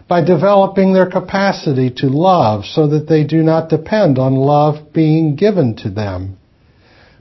by 0.07 0.23
developing 0.23 0.93
their 0.93 1.09
capacity 1.09 1.89
to 1.89 2.07
love 2.07 2.63
so 2.65 2.87
that 2.87 3.07
they 3.09 3.23
do 3.23 3.41
not 3.41 3.69
depend 3.69 4.19
on 4.19 4.35
love 4.35 4.93
being 4.93 5.35
given 5.35 5.75
to 5.75 5.89
them, 5.89 6.37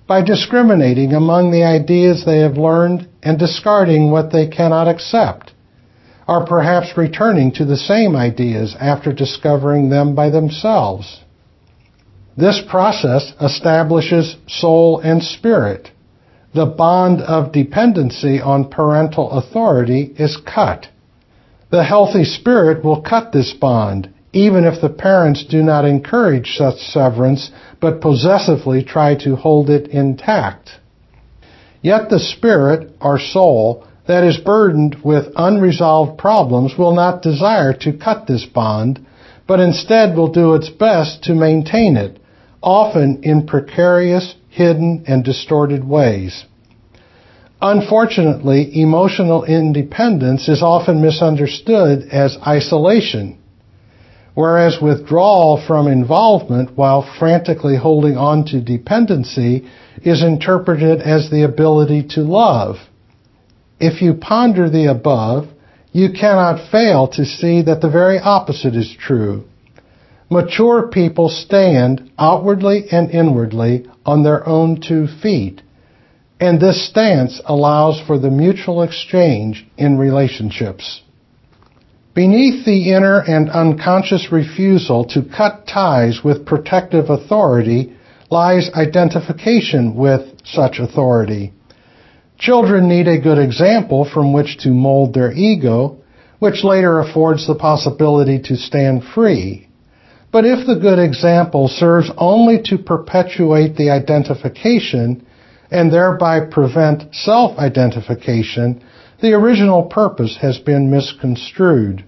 by 0.07 0.23
discriminating 0.23 1.13
among 1.13 1.51
the 1.51 1.65
ideas 1.65 2.25
they 2.25 2.39
have 2.41 2.59
learned 2.59 3.09
and 3.23 3.39
discarding 3.39 4.11
what 4.11 4.31
they 4.33 4.47
cannot 4.47 4.87
accept, 4.87 5.53
or 6.29 6.45
perhaps 6.45 6.97
returning 6.97 7.53
to 7.53 7.65
the 7.65 7.77
same 7.77 8.15
ideas 8.15 8.77
after 8.79 9.13
discovering 9.13 9.89
them 9.89 10.15
by 10.15 10.29
themselves. 10.29 11.21
This 12.37 12.61
process 12.69 13.33
establishes 13.41 14.37
soul 14.47 15.01
and 15.01 15.23
spirit. 15.23 15.91
The 16.55 16.67
bond 16.67 17.21
of 17.21 17.53
dependency 17.53 18.41
on 18.41 18.71
parental 18.71 19.31
authority 19.31 20.15
is 20.19 20.37
cut. 20.37 20.89
The 21.75 21.83
healthy 21.83 22.23
spirit 22.23 22.85
will 22.85 23.01
cut 23.01 23.33
this 23.33 23.53
bond, 23.53 24.09
even 24.33 24.65
if 24.65 24.81
the 24.81 24.89
parents 24.89 25.43
do 25.45 25.61
not 25.61 25.85
encourage 25.85 26.57
such 26.57 26.79
severance, 26.79 27.51
but 27.81 28.01
possessively 28.01 28.85
try 28.85 29.17
to 29.25 29.35
hold 29.35 29.69
it 29.69 29.89
intact. 29.89 30.79
Yet 31.83 32.11
the 32.11 32.21
spirit, 32.21 32.93
or 33.01 33.19
soul, 33.19 33.83
that 34.07 34.23
is 34.23 34.37
burdened 34.37 34.99
with 35.03 35.33
unresolved 35.35 36.17
problems 36.17 36.79
will 36.79 36.95
not 36.95 37.23
desire 37.23 37.73
to 37.81 37.93
cut 37.93 38.29
this 38.29 38.45
bond, 38.45 39.05
but 39.49 39.59
instead 39.59 40.17
will 40.17 40.31
do 40.31 40.55
its 40.55 40.69
best 40.69 41.25
to 41.25 41.35
maintain 41.35 41.97
it, 41.97 42.21
often 42.63 43.25
in 43.25 43.49
precarious, 43.49 44.37
hidden, 44.49 45.03
and 45.09 45.25
distorted 45.25 45.83
ways. 45.83 46.45
Unfortunately, 47.67 48.79
emotional 48.79 49.45
independence 49.45 50.51
is 50.51 50.63
often 50.63 51.01
misunderstood 51.01 52.07
as 52.13 52.37
isolation, 52.47 53.39
whereas 54.35 54.83
withdrawal 54.83 55.57
from 55.67 55.89
involvement 55.89 56.77
while 56.77 57.01
frantically 57.19 57.75
holding 57.75 58.19
on 58.19 58.45
to 58.45 58.61
dependency 58.61 59.67
is 60.03 60.23
interpreted 60.23 61.01
as 61.01 61.31
the 61.31 61.43
ability 61.43 62.03
to 62.03 62.21
love. 62.21 62.77
If 63.81 64.03
you 64.03 64.13
ponder 64.13 64.69
the 64.69 64.91
above, 64.91 65.49
you 65.91 66.11
cannot 66.13 66.71
fail 66.71 67.09
to 67.17 67.25
see 67.25 67.63
that 67.63 67.81
the 67.81 67.89
very 67.89 68.19
opposite 68.19 68.77
is 68.77 68.95
true. 68.95 69.45
Mature 70.29 70.89
people 70.89 71.31
stand 71.31 72.11
outwardly 72.19 72.85
and 72.93 73.11
inwardly 73.11 73.87
on 74.05 74.23
their 74.23 74.47
own 74.47 74.83
two 74.83 75.07
feet 75.07 75.63
and 76.41 76.61
this 76.61 76.89
stance 76.89 77.41
allows 77.45 78.01
for 78.07 78.19
the 78.19 78.31
mutual 78.31 78.83
exchange 78.83 79.67
in 79.77 79.99
relationships. 79.99 81.03
Beneath 82.15 82.65
the 82.65 82.93
inner 82.93 83.21
and 83.21 83.51
unconscious 83.51 84.31
refusal 84.31 85.05
to 85.07 85.23
cut 85.23 85.67
ties 85.67 86.21
with 86.23 86.47
protective 86.47 87.11
authority 87.11 87.97
lies 88.31 88.71
identification 88.75 89.97
with 89.97 90.23
such 90.45 90.79
authority. 90.79 91.53
Children 92.39 92.89
need 92.89 93.09
a 93.09 93.21
good 93.21 93.39
example 93.39 94.09
from 94.13 94.33
which 94.33 94.59
to 94.59 94.69
mold 94.71 95.15
their 95.15 95.33
ego, 95.33 95.99
which 96.39 96.65
later 96.65 97.01
affords 97.01 97.47
the 97.47 97.55
possibility 97.55 98.41
to 98.43 98.57
stand 98.57 99.03
free. 99.15 99.69
But 100.31 100.45
if 100.45 100.67
the 100.67 100.81
good 100.81 100.99
example 100.99 101.69
serves 101.69 102.11
only 102.17 102.61
to 102.65 102.79
perpetuate 102.79 103.77
the 103.77 103.91
identification 103.91 105.25
and 105.75 105.93
thereby 105.93 106.39
prevent 106.39 107.13
self-identification, 107.13 108.81
the 109.21 109.33
original 109.33 109.83
purpose 109.83 110.39
has 110.41 110.57
been 110.59 110.89
misconstrued. 110.89 112.05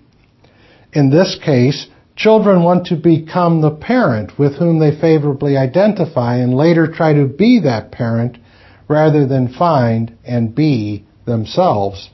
In 0.93 1.11
this 1.11 1.37
case, 1.45 1.89
children 2.15 2.63
want 2.63 2.87
to 2.87 2.97
become 2.97 3.61
the 3.61 3.73
parent 3.73 4.39
with 4.39 4.55
whom 4.55 4.79
they 4.79 4.97
favorably 4.97 5.57
identify 5.57 6.37
and 6.37 6.55
later 6.55 6.87
try 6.87 7.13
to 7.15 7.27
be 7.27 7.59
that 7.65 7.91
parent 7.91 8.39
rather 8.87 9.27
than 9.27 9.53
find 9.53 10.17
and 10.25 10.55
be 10.55 11.05
themselves. 11.25 12.11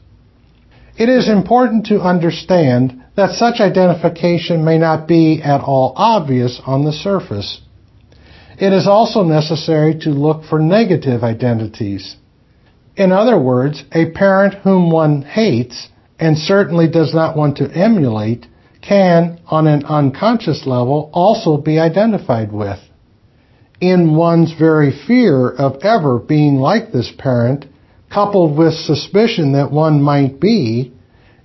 It 0.97 1.11
is 1.11 1.29
important 1.29 1.85
to 1.87 2.01
understand 2.01 3.05
that 3.15 3.35
such 3.35 3.61
identification 3.61 4.65
may 4.65 4.79
not 4.79 5.07
be 5.07 5.43
at 5.43 5.61
all 5.61 5.93
obvious 5.97 6.63
on 6.65 6.87
the 6.87 6.93
surface. 6.93 7.61
It 8.63 8.73
is 8.73 8.87
also 8.87 9.25
necessary 9.25 9.99
to 10.03 10.11
look 10.11 10.45
for 10.45 10.61
negative 10.61 11.25
identities. 11.25 12.15
In 12.95 13.11
other 13.11 13.37
words, 13.37 13.83
a 13.91 14.13
parent 14.13 14.55
whom 14.63 14.89
one 14.89 15.23
hates 15.23 15.89
and 16.21 16.39
certainly 16.39 16.87
does 16.87 17.13
not 17.13 17.37
want 17.37 17.57
to 17.57 17.69
emulate 17.73 18.47
can, 18.81 19.41
on 19.49 19.67
an 19.67 19.85
unconscious 19.85 20.65
level, 20.65 21.11
also 21.13 21.57
be 21.57 21.81
identified 21.81 22.53
with 22.53 22.79
in 23.81 24.15
one's 24.15 24.53
very 24.57 24.93
fear 25.09 25.51
of 25.51 25.83
ever 25.83 26.21
being 26.21 26.55
like 26.55 26.93
this 26.93 27.11
parent, 27.19 27.65
coupled 28.15 28.57
with 28.57 28.75
suspicion 28.75 29.55
that 29.55 29.73
one 29.73 30.01
might 30.01 30.39
be, 30.39 30.93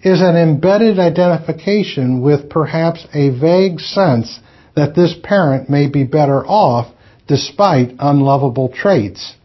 is 0.04 0.22
an 0.22 0.36
embedded 0.36 1.00
identification 1.00 2.22
with 2.22 2.48
perhaps 2.48 3.08
a 3.12 3.32
vague 3.32 3.80
sense 3.80 4.40
that 4.76 4.94
this 4.94 5.16
parent 5.24 5.68
may 5.68 5.90
be 5.90 6.04
better 6.04 6.46
off 6.46 6.94
despite 7.28 7.96
unlovable 8.00 8.70
traits. 8.70 9.36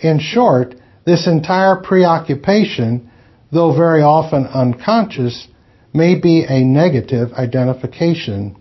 In 0.00 0.18
short, 0.18 0.74
this 1.04 1.26
entire 1.26 1.76
preoccupation, 1.76 3.10
though 3.52 3.76
very 3.76 4.02
often 4.02 4.46
unconscious, 4.46 5.48
may 5.92 6.14
be 6.18 6.44
a 6.48 6.64
negative 6.64 7.32
identification. 7.32 8.56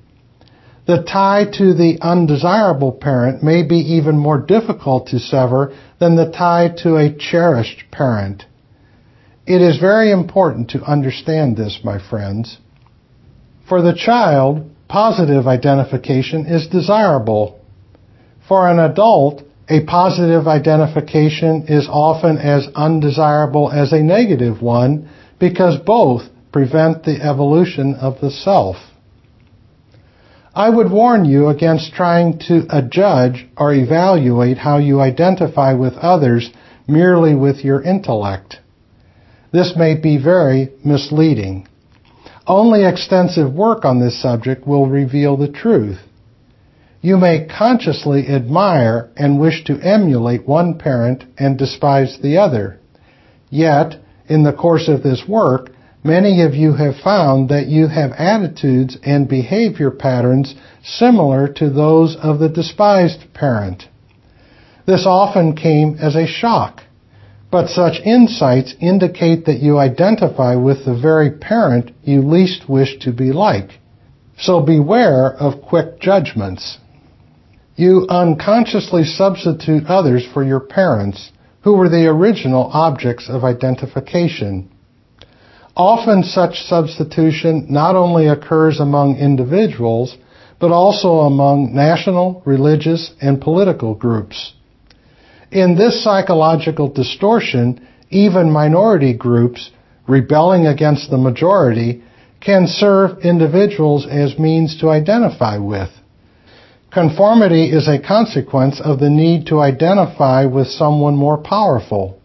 The 0.87 1.03
tie 1.03 1.45
to 1.57 1.73
the 1.75 1.99
undesirable 2.01 2.91
parent 2.91 3.43
may 3.43 3.61
be 3.61 3.77
even 3.77 4.17
more 4.17 4.39
difficult 4.39 5.07
to 5.09 5.19
sever 5.19 5.71
than 5.99 6.15
the 6.15 6.31
tie 6.31 6.69
to 6.83 6.97
a 6.97 7.15
cherished 7.15 7.83
parent. 7.91 8.45
It 9.45 9.61
is 9.61 9.77
very 9.79 10.11
important 10.11 10.71
to 10.71 10.83
understand 10.83 11.57
this, 11.57 11.79
my 11.83 11.99
friends. 12.09 12.57
For 13.67 13.83
the 13.83 13.93
child, 13.93 14.67
positive 14.87 15.47
identification 15.47 16.47
is 16.47 16.67
desirable. 16.67 17.58
For 18.49 18.67
an 18.67 18.79
adult, 18.79 19.43
a 19.69 19.85
positive 19.85 20.47
identification 20.47 21.65
is 21.67 21.87
often 21.87 22.39
as 22.39 22.67
undesirable 22.73 23.71
as 23.71 23.93
a 23.93 24.01
negative 24.01 24.59
one 24.59 25.07
because 25.39 25.77
both 25.77 26.23
prevent 26.51 27.03
the 27.03 27.21
evolution 27.21 27.93
of 27.93 28.19
the 28.21 28.31
self. 28.31 28.77
I 30.55 30.67
would 30.71 30.91
warn 30.91 31.25
you 31.25 31.49
against 31.49 31.93
trying 31.93 32.39
to 32.47 32.65
adjudge 32.71 33.47
or 33.55 33.71
evaluate 33.71 34.57
how 34.57 34.79
you 34.79 34.99
identify 34.99 35.73
with 35.73 35.93
others 35.93 36.49
merely 36.87 37.35
with 37.35 37.63
your 37.63 37.83
intellect. 37.83 38.57
This 39.51 39.73
may 39.77 39.93
be 39.93 40.17
very 40.17 40.69
misleading. 40.83 41.67
Only 42.47 42.83
extensive 42.83 43.53
work 43.53 43.85
on 43.85 43.99
this 43.99 44.19
subject 44.19 44.65
will 44.65 44.87
reveal 44.87 45.37
the 45.37 45.51
truth. 45.51 45.99
You 47.01 47.15
may 47.15 47.45
consciously 47.45 48.27
admire 48.27 49.09
and 49.15 49.39
wish 49.39 49.63
to 49.65 49.79
emulate 49.79 50.45
one 50.45 50.77
parent 50.77 51.23
and 51.37 51.57
despise 51.57 52.19
the 52.21 52.37
other. 52.37 52.77
Yet, 53.49 53.95
in 54.27 54.43
the 54.43 54.51
course 54.51 54.89
of 54.89 55.01
this 55.01 55.23
work, 55.25 55.71
many 56.03 56.41
of 56.41 56.55
you 56.55 56.73
have 56.73 56.97
found 56.97 57.47
that 57.49 57.67
you 57.67 57.87
have 57.87 58.11
attitudes 58.11 58.97
and 59.01 59.29
behavior 59.29 59.91
patterns 59.91 60.55
similar 60.83 61.47
to 61.53 61.69
those 61.69 62.17
of 62.17 62.39
the 62.39 62.49
despised 62.49 63.33
parent. 63.33 63.87
This 64.85 65.05
often 65.05 65.55
came 65.55 65.97
as 66.01 66.17
a 66.17 66.27
shock, 66.27 66.81
but 67.49 67.69
such 67.69 68.01
insights 68.03 68.75
indicate 68.81 69.45
that 69.45 69.61
you 69.61 69.77
identify 69.77 70.55
with 70.55 70.83
the 70.83 70.99
very 70.99 71.31
parent 71.31 71.91
you 72.03 72.21
least 72.21 72.67
wish 72.67 72.99
to 72.99 73.13
be 73.13 73.31
like. 73.31 73.79
So 74.37 74.59
beware 74.59 75.31
of 75.31 75.61
quick 75.61 76.01
judgments. 76.01 76.77
You 77.79 78.07
unconsciously 78.09 79.05
substitute 79.05 79.85
others 79.85 80.27
for 80.33 80.43
your 80.43 80.59
parents, 80.59 81.31
who 81.61 81.77
were 81.77 81.87
the 81.87 82.07
original 82.07 82.69
objects 82.73 83.29
of 83.29 83.45
identification. 83.45 84.69
Often 85.77 86.23
such 86.23 86.63
substitution 86.63 87.67
not 87.69 87.95
only 87.95 88.27
occurs 88.27 88.81
among 88.81 89.15
individuals, 89.15 90.17
but 90.59 90.71
also 90.71 91.19
among 91.19 91.73
national, 91.73 92.41
religious, 92.45 93.11
and 93.21 93.39
political 93.39 93.95
groups. 93.95 94.51
In 95.49 95.77
this 95.77 96.03
psychological 96.03 96.89
distortion, 96.89 97.87
even 98.09 98.51
minority 98.51 99.13
groups 99.13 99.71
rebelling 100.05 100.67
against 100.67 101.09
the 101.09 101.17
majority 101.17 102.03
can 102.41 102.67
serve 102.67 103.19
individuals 103.23 104.05
as 104.05 104.37
means 104.37 104.77
to 104.81 104.89
identify 104.89 105.57
with. 105.57 105.91
Conformity 106.91 107.65
is 107.65 107.87
a 107.87 107.99
consequence 107.99 108.81
of 108.81 108.99
the 108.99 109.11
need 109.11 109.45
to 109.47 109.59
identify 109.59 110.45
with 110.45 110.67
someone 110.67 111.15
more 111.15 111.37
powerful. 111.37 112.19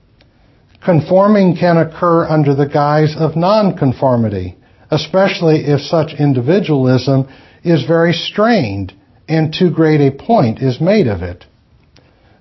Conforming 0.82 1.56
can 1.56 1.76
occur 1.76 2.26
under 2.26 2.54
the 2.54 2.68
guise 2.68 3.14
of 3.16 3.36
nonconformity, 3.36 4.56
especially 4.90 5.66
if 5.66 5.82
such 5.82 6.14
individualism 6.18 7.28
is 7.62 7.84
very 7.84 8.14
strained 8.14 8.94
and 9.28 9.52
too 9.52 9.70
great 9.70 10.00
a 10.00 10.10
point 10.10 10.60
is 10.60 10.80
made 10.80 11.08
of 11.08 11.22
it. 11.22 11.44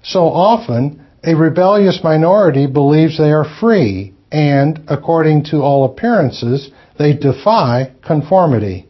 So 0.02 0.22
often, 0.28 1.06
a 1.26 1.36
rebellious 1.36 2.02
minority 2.04 2.68
believes 2.68 3.18
they 3.18 3.32
are 3.32 3.46
free 3.60 4.14
and, 4.32 4.80
according 4.88 5.46
to 5.46 5.58
all 5.58 5.86
appearances, 5.86 6.72
they 6.98 7.14
defy 7.14 7.92
conformity. 8.02 8.88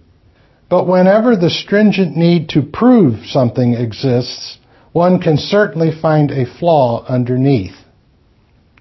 But 0.74 0.88
whenever 0.88 1.36
the 1.36 1.52
stringent 1.52 2.18
need 2.18 2.50
to 2.50 2.64
prove 2.64 3.28
something 3.28 3.76
exists, 3.76 4.58
one 4.92 5.20
can 5.20 5.38
certainly 5.38 5.92
find 5.92 6.32
a 6.32 6.48
flaw 6.48 7.06
underneath. 7.08 7.76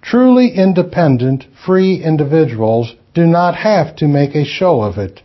Truly 0.01 0.49
independent, 0.49 1.45
free 1.67 2.03
individuals 2.03 2.95
do 3.13 3.27
not 3.27 3.57
have 3.57 3.95
to 3.97 4.09
make 4.09 4.35
a 4.35 4.47
show 4.47 4.81
of 4.81 4.97
it. 4.97 5.21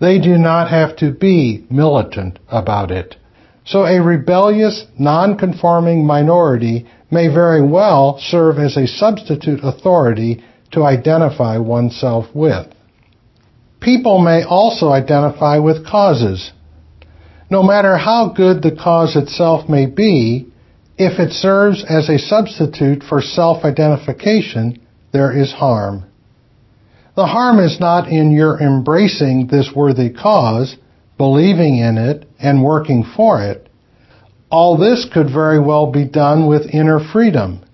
They 0.00 0.20
do 0.20 0.38
not 0.38 0.70
have 0.70 0.94
to 0.98 1.10
be 1.10 1.66
militant 1.68 2.38
about 2.48 2.92
it. 2.92 3.16
So 3.64 3.84
a 3.84 4.00
rebellious, 4.00 4.86
non-conforming 4.96 6.06
minority 6.06 6.86
may 7.10 7.26
very 7.26 7.62
well 7.62 8.16
serve 8.20 8.60
as 8.60 8.76
a 8.76 8.86
substitute 8.86 9.64
authority 9.64 10.40
to 10.70 10.84
identify 10.84 11.58
oneself 11.58 12.26
with. 12.32 12.68
People 13.80 14.18
may 14.18 14.42
also 14.44 14.90
identify 14.90 15.58
with 15.58 15.86
causes. 15.86 16.52
No 17.50 17.62
matter 17.62 17.96
how 17.96 18.28
good 18.36 18.62
the 18.62 18.76
cause 18.76 19.16
itself 19.16 19.68
may 19.68 19.86
be, 19.86 20.46
if 20.98 21.18
it 21.18 21.32
serves 21.32 21.82
as 21.88 22.08
a 22.08 22.18
substitute 22.18 23.02
for 23.02 23.22
self-identification, 23.22 24.80
there 25.12 25.36
is 25.36 25.50
harm. 25.52 26.04
The 27.16 27.26
harm 27.26 27.58
is 27.58 27.80
not 27.80 28.08
in 28.08 28.32
your 28.32 28.60
embracing 28.60 29.46
this 29.46 29.70
worthy 29.74 30.10
cause, 30.10 30.76
believing 31.16 31.78
in 31.78 31.98
it, 31.98 32.28
and 32.38 32.62
working 32.62 33.04
for 33.16 33.42
it. 33.42 33.68
All 34.50 34.76
this 34.76 35.06
could 35.12 35.30
very 35.32 35.58
well 35.58 35.90
be 35.90 36.04
done 36.06 36.46
with 36.46 36.74
inner 36.74 37.00
freedom, 37.12 37.64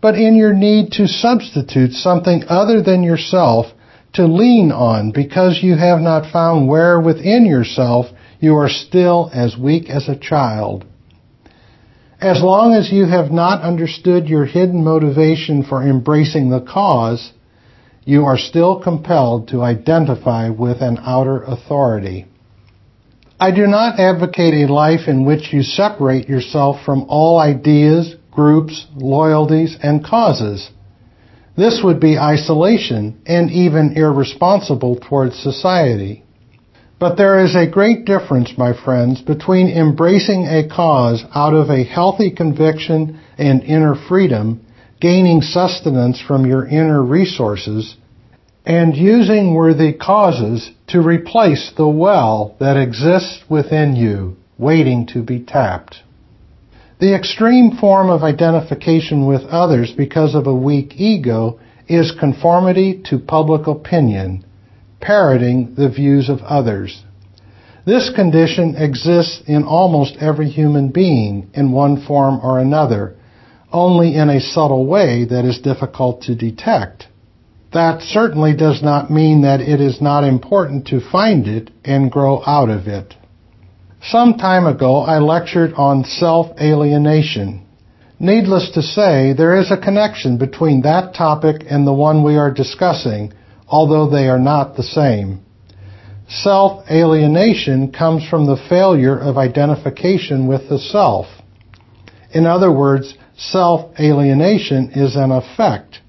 but 0.00 0.14
in 0.14 0.34
your 0.34 0.54
need 0.54 0.92
to 0.92 1.06
substitute 1.06 1.92
something 1.92 2.44
other 2.48 2.82
than 2.82 3.02
yourself 3.02 3.66
to 4.14 4.26
lean 4.26 4.70
on 4.70 5.10
because 5.12 5.60
you 5.62 5.76
have 5.76 6.00
not 6.00 6.32
found 6.32 6.68
where 6.68 7.00
within 7.00 7.46
yourself 7.46 8.06
you 8.40 8.54
are 8.56 8.68
still 8.68 9.30
as 9.32 9.56
weak 9.56 9.88
as 9.88 10.08
a 10.08 10.18
child. 10.18 10.84
As 12.20 12.40
long 12.40 12.74
as 12.74 12.92
you 12.92 13.06
have 13.06 13.32
not 13.32 13.62
understood 13.62 14.28
your 14.28 14.44
hidden 14.44 14.84
motivation 14.84 15.64
for 15.64 15.82
embracing 15.82 16.50
the 16.50 16.60
cause, 16.60 17.32
you 18.04 18.24
are 18.24 18.38
still 18.38 18.80
compelled 18.80 19.48
to 19.48 19.62
identify 19.62 20.48
with 20.48 20.80
an 20.80 20.98
outer 21.00 21.42
authority. 21.42 22.26
I 23.40 23.50
do 23.50 23.66
not 23.66 23.98
advocate 23.98 24.54
a 24.54 24.72
life 24.72 25.08
in 25.08 25.24
which 25.24 25.52
you 25.52 25.62
separate 25.62 26.28
yourself 26.28 26.84
from 26.84 27.06
all 27.08 27.40
ideas, 27.40 28.14
groups, 28.30 28.86
loyalties, 28.94 29.76
and 29.82 30.04
causes. 30.04 30.70
This 31.56 31.82
would 31.84 32.00
be 32.00 32.18
isolation 32.18 33.18
and 33.26 33.50
even 33.50 33.92
irresponsible 33.96 34.96
towards 34.96 35.38
society. 35.38 36.24
But 36.98 37.16
there 37.16 37.44
is 37.44 37.54
a 37.54 37.66
great 37.66 38.04
difference, 38.04 38.56
my 38.56 38.72
friends, 38.72 39.20
between 39.20 39.68
embracing 39.68 40.46
a 40.46 40.68
cause 40.68 41.24
out 41.34 41.52
of 41.52 41.68
a 41.68 41.84
healthy 41.84 42.30
conviction 42.30 43.18
and 43.36 43.62
inner 43.64 43.94
freedom, 43.94 44.60
gaining 45.00 45.42
sustenance 45.42 46.20
from 46.20 46.46
your 46.46 46.64
inner 46.64 47.02
resources, 47.02 47.96
and 48.64 48.96
using 48.96 49.52
worthy 49.52 49.92
causes 49.92 50.70
to 50.86 51.02
replace 51.02 51.72
the 51.76 51.88
well 51.88 52.54
that 52.60 52.76
exists 52.76 53.42
within 53.48 53.96
you, 53.96 54.36
waiting 54.56 55.04
to 55.06 55.22
be 55.22 55.40
tapped. 55.40 55.96
The 57.02 57.16
extreme 57.16 57.78
form 57.78 58.10
of 58.10 58.22
identification 58.22 59.26
with 59.26 59.42
others 59.46 59.90
because 59.90 60.36
of 60.36 60.46
a 60.46 60.54
weak 60.54 61.00
ego 61.00 61.58
is 61.88 62.12
conformity 62.12 63.02
to 63.06 63.18
public 63.18 63.66
opinion, 63.66 64.44
parroting 65.00 65.74
the 65.74 65.88
views 65.88 66.28
of 66.28 66.42
others. 66.42 67.02
This 67.84 68.08
condition 68.14 68.76
exists 68.76 69.42
in 69.48 69.64
almost 69.64 70.16
every 70.20 70.48
human 70.48 70.90
being 70.90 71.50
in 71.54 71.72
one 71.72 72.00
form 72.06 72.38
or 72.40 72.60
another, 72.60 73.16
only 73.72 74.14
in 74.14 74.30
a 74.30 74.38
subtle 74.38 74.86
way 74.86 75.24
that 75.24 75.44
is 75.44 75.58
difficult 75.58 76.22
to 76.22 76.36
detect. 76.36 77.08
That 77.72 78.02
certainly 78.02 78.54
does 78.54 78.80
not 78.80 79.10
mean 79.10 79.42
that 79.42 79.60
it 79.60 79.80
is 79.80 80.00
not 80.00 80.22
important 80.22 80.86
to 80.86 81.00
find 81.00 81.48
it 81.48 81.72
and 81.84 82.12
grow 82.12 82.44
out 82.46 82.70
of 82.70 82.86
it. 82.86 83.14
Some 84.06 84.34
time 84.34 84.66
ago, 84.66 85.02
I 85.02 85.18
lectured 85.18 85.74
on 85.74 86.04
self-alienation. 86.04 87.64
Needless 88.18 88.70
to 88.74 88.82
say, 88.82 89.32
there 89.32 89.56
is 89.60 89.70
a 89.70 89.76
connection 89.76 90.38
between 90.38 90.82
that 90.82 91.14
topic 91.14 91.64
and 91.70 91.86
the 91.86 91.92
one 91.92 92.24
we 92.24 92.36
are 92.36 92.50
discussing, 92.52 93.32
although 93.68 94.10
they 94.10 94.28
are 94.28 94.40
not 94.40 94.76
the 94.76 94.82
same. 94.82 95.44
Self-alienation 96.28 97.92
comes 97.92 98.28
from 98.28 98.46
the 98.46 98.60
failure 98.68 99.18
of 99.18 99.38
identification 99.38 100.48
with 100.48 100.68
the 100.68 100.78
self. 100.78 101.26
In 102.32 102.44
other 102.44 102.72
words, 102.72 103.14
self-alienation 103.36 104.92
is 104.96 105.14
an 105.14 105.30
effect, 105.30 106.00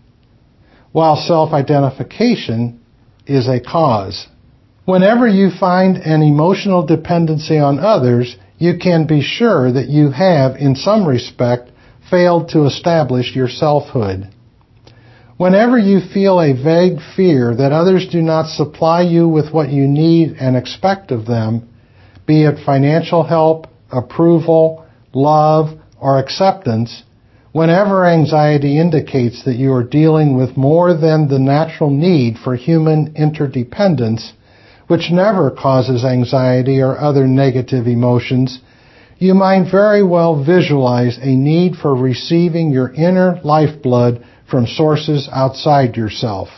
while 0.92 1.16
self-identification 1.16 2.80
is 3.28 3.48
a 3.48 3.60
cause. 3.60 4.28
Whenever 4.86 5.26
you 5.26 5.50
find 5.50 5.96
an 5.98 6.22
emotional 6.22 6.86
dependency 6.86 7.58
on 7.58 7.80
others, 7.80 8.36
you 8.58 8.78
can 8.78 9.08
be 9.08 9.22
sure 9.22 9.72
that 9.72 9.88
you 9.88 10.12
have, 10.12 10.58
in 10.58 10.76
some 10.76 11.08
respect, 11.08 11.72
failed 12.10 12.50
to 12.50 12.66
establish 12.66 13.34
your 13.34 13.48
selfhood. 13.48 14.28
Whenever 15.38 15.78
you 15.78 16.00
feel 16.14 16.40
a 16.40 16.54
vague 16.54 17.00
fear 17.16 17.56
that 17.56 17.72
others 17.72 18.08
do 18.12 18.22
not 18.22 18.46
supply 18.46 19.02
you 19.02 19.28
with 19.28 19.54
what 19.54 19.70
you 19.70 19.88
need 19.88 20.36
and 20.40 20.58
expect 20.58 21.12
of 21.12 21.26
them, 21.26 21.68
be 22.26 22.44
it 22.44 22.64
financial 22.66 23.24
help, 23.24 23.68
approval, 23.92 24.86
love, 25.14 25.80
or 26.00 26.20
acceptance, 26.20 27.04
whenever 27.54 28.06
anxiety 28.06 28.78
indicates 28.78 29.46
that 29.46 29.56
you 29.56 29.72
are 29.72 29.84
dealing 29.84 30.36
with 30.36 30.58
more 30.58 30.94
than 30.94 31.28
the 31.28 31.40
natural 31.40 31.90
need 31.90 32.36
for 32.38 32.56
human 32.56 33.14
interdependence, 33.16 34.34
which 34.88 35.12
never 35.12 35.50
causes 35.50 36.04
anxiety 36.04 36.82
or 36.82 37.00
other 37.00 37.28
negative 37.28 37.88
emotions, 37.88 38.60
you 39.18 39.34
might 39.34 39.72
very 39.72 40.04
well 40.04 40.44
visualize 40.44 41.18
a 41.22 41.36
need 41.36 41.76
for 41.76 41.96
receiving 41.96 42.72
your 42.72 42.92
inner 42.94 43.40
lifeblood 43.44 44.24
from 44.50 44.68
sources 44.68 45.30
outside 45.32 45.96
yourself. 45.96 46.50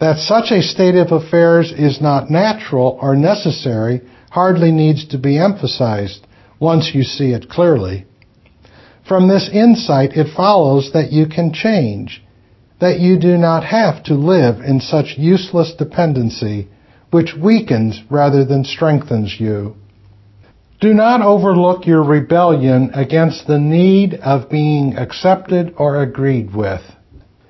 That 0.00 0.18
such 0.18 0.50
a 0.50 0.62
state 0.62 0.94
of 0.94 1.12
affairs 1.12 1.72
is 1.72 2.00
not 2.00 2.30
natural 2.30 2.98
or 3.00 3.16
necessary 3.16 4.02
hardly 4.30 4.70
needs 4.70 5.06
to 5.08 5.18
be 5.18 5.38
emphasized 5.38 6.26
once 6.60 6.92
you 6.94 7.02
see 7.02 7.32
it 7.32 7.48
clearly. 7.48 8.04
From 9.06 9.28
this 9.28 9.48
insight, 9.52 10.16
it 10.16 10.34
follows 10.36 10.90
that 10.92 11.12
you 11.12 11.26
can 11.26 11.52
change, 11.52 12.22
that 12.80 13.00
you 13.00 13.18
do 13.18 13.38
not 13.38 13.64
have 13.64 14.02
to 14.04 14.14
live 14.14 14.60
in 14.60 14.80
such 14.80 15.16
useless 15.16 15.74
dependency 15.74 16.68
which 17.10 17.34
weakens 17.34 18.02
rather 18.10 18.44
than 18.44 18.64
strengthens 18.64 19.36
you. 19.38 19.74
Do 20.80 20.94
not 20.94 21.22
overlook 21.22 21.86
your 21.86 22.04
rebellion 22.04 22.90
against 22.94 23.46
the 23.46 23.58
need 23.58 24.14
of 24.14 24.48
being 24.48 24.96
accepted 24.96 25.74
or 25.76 26.02
agreed 26.02 26.54
with. 26.54 26.82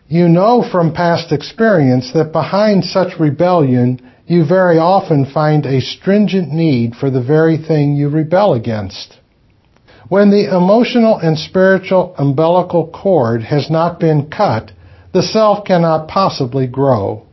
You 0.07 0.29
know 0.29 0.63
from 0.63 0.95
past 0.95 1.33
experience 1.33 2.13
that 2.15 2.33
behind 2.33 2.85
such 2.85 3.21
rebellion, 3.21 4.01
you 4.27 4.47
very 4.47 4.79
often 4.79 5.27
find 5.27 5.67
a 5.67 5.83
stringent 5.83 6.51
need 6.51 6.95
for 6.95 7.11
the 7.11 7.23
very 7.23 7.59
thing 7.59 7.97
you 7.97 8.09
rebel 8.09 8.55
against. 8.55 9.19
When 10.09 10.31
the 10.31 10.57
emotional 10.57 11.19
and 11.19 11.39
spiritual 11.39 12.15
umbilical 12.17 12.87
cord 12.89 13.43
has 13.43 13.71
not 13.71 14.01
been 14.01 14.31
cut, 14.31 14.73
the 15.13 15.23
self 15.23 15.67
cannot 15.67 16.09
possibly 16.09 16.67
grow 16.67 17.28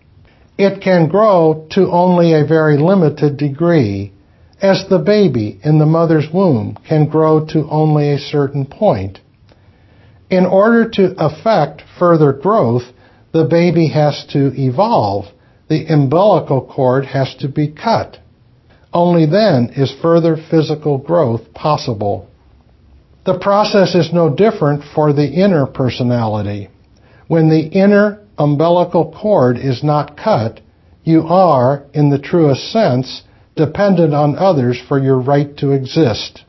it 0.58 0.82
can 0.82 1.10
grow 1.10 1.68
to 1.72 1.91
only 1.91 2.34
a 2.34 2.46
very 2.46 2.78
limited 2.78 3.38
degree, 3.38 4.13
as 4.62 4.86
the 4.89 5.00
baby 5.00 5.60
in 5.63 5.80
the 5.80 5.86
mother's 5.86 6.28
womb 6.34 6.78
can 6.88 7.08
grow 7.08 7.46
to 7.46 7.68
only 7.70 8.10
a 8.12 8.20
certain 8.20 8.65
point. 8.65 9.20
In 10.30 10.46
order 10.46 10.89
to 10.91 11.13
effect 11.18 11.84
further 12.00 12.34
growth, 12.34 12.84
the 13.32 13.46
baby 13.46 13.89
has 13.89 14.26
to 14.32 14.52
evolve. 14.56 15.26
The 15.68 15.86
umbilical 15.88 16.62
cord 16.62 17.06
has 17.06 17.36
to 17.39 17.50
be 17.50 17.68
cut. 17.72 18.18
Only 18.94 19.26
then 19.26 19.72
is 19.76 19.94
further 20.02 20.38
physical 20.38 20.98
growth 20.98 21.54
possible. 21.54 22.30
The 23.26 23.39
process 23.39 23.94
is 23.94 24.13
no 24.13 24.34
different 24.34 24.84
for 24.94 25.12
the 25.12 25.28
inner 25.28 25.65
personality. 25.65 26.70
When 27.28 27.50
the 27.50 27.68
inner 27.68 28.25
umbilical 28.38 29.12
cord 29.12 29.58
is 29.58 29.84
not 29.84 30.17
cut, 30.17 30.62
you 31.04 31.21
are, 31.28 31.86
in 31.93 32.10
the 32.10 32.19
truest 32.19 32.71
sense, 32.71 33.24
dependent 33.56 34.13
on 34.13 34.36
others 34.38 34.82
for 34.88 35.00
your 35.00 35.19
right 35.19 35.56
to 35.58 35.71
exist. 35.71 36.43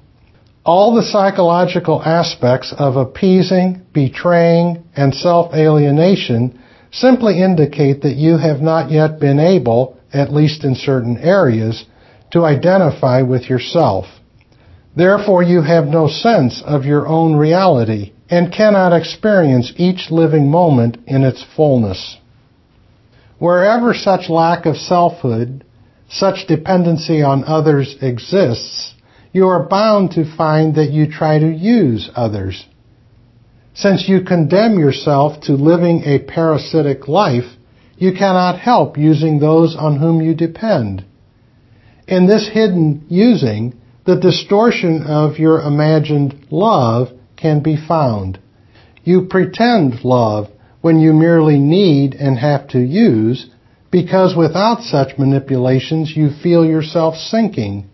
All 0.65 0.95
the 0.95 1.03
psychological 1.03 2.03
aspects 2.03 2.75
of 2.77 2.97
appeasing, 2.97 3.83
betraying, 3.93 4.83
and 4.97 5.15
self-alienation 5.15 6.59
simply 6.91 7.41
indicate 7.41 8.03
that 8.03 8.17
you 8.17 8.39
have 8.39 8.61
not 8.61 8.91
yet 8.91 9.21
been 9.21 9.39
able, 9.39 9.97
at 10.13 10.33
least 10.33 10.65
in 10.65 10.75
certain 10.75 11.19
areas, 11.19 11.85
to 12.33 12.45
identify 12.45 13.23
with 13.23 13.49
yourself. 13.49 14.07
Therefore, 14.97 15.43
you 15.43 15.63
have 15.63 15.87
no 15.87 16.09
sense 16.09 16.63
of 16.67 16.85
your 16.85 17.07
own 17.07 17.37
reality 17.37 18.13
and 18.29 18.53
cannot 18.53 18.93
experience 18.93 19.73
each 19.77 20.11
living 20.11 20.51
moment 20.51 20.99
in 21.07 21.23
its 21.23 21.45
fullness. 21.55 22.19
Wherever 23.39 23.95
such 23.95 24.29
lack 24.29 24.67
of 24.67 24.77
selfhood, 24.77 25.65
such 26.09 26.47
dependency 26.47 27.23
on 27.23 27.45
others 27.45 27.97
exists, 28.01 28.95
you 29.33 29.47
are 29.47 29.69
bound 29.69 30.13
to 30.13 30.37
find 30.37 30.77
that 30.77 30.91
you 30.91 31.11
try 31.11 31.39
to 31.39 31.51
use 31.51 32.11
others. 32.15 32.67
Since 33.75 34.09
you 34.09 34.23
condemn 34.23 34.79
yourself 34.79 35.43
to 35.43 35.53
living 35.53 36.03
a 36.05 36.21
parasitic 36.21 37.09
life, 37.09 37.45
you 37.99 38.13
cannot 38.13 38.59
help 38.59 38.97
using 38.97 39.39
those 39.39 39.77
on 39.77 39.99
whom 39.99 40.23
you 40.23 40.35
depend. 40.35 41.05
In 42.09 42.27
this 42.27 42.49
hidden 42.49 43.05
using, 43.09 43.79
the 44.07 44.19
distortion 44.19 45.03
of 45.03 45.39
your 45.39 45.61
imagined 45.61 46.47
love 46.51 47.09
can 47.37 47.63
be 47.63 47.77
found. 47.77 48.39
You 49.05 49.27
pretend 49.29 50.05
love 50.05 50.49
when 50.81 50.99
you 50.99 51.13
merely 51.13 51.59
need 51.59 52.15
and 52.15 52.39
have 52.39 52.69
to 52.69 52.79
use, 52.79 53.49
because 53.91 54.37
without 54.37 54.83
such 54.83 55.19
manipulations 55.19 56.13
you 56.17 56.31
feel 56.43 56.65
yourself 56.65 57.15
sinking. 57.17 57.89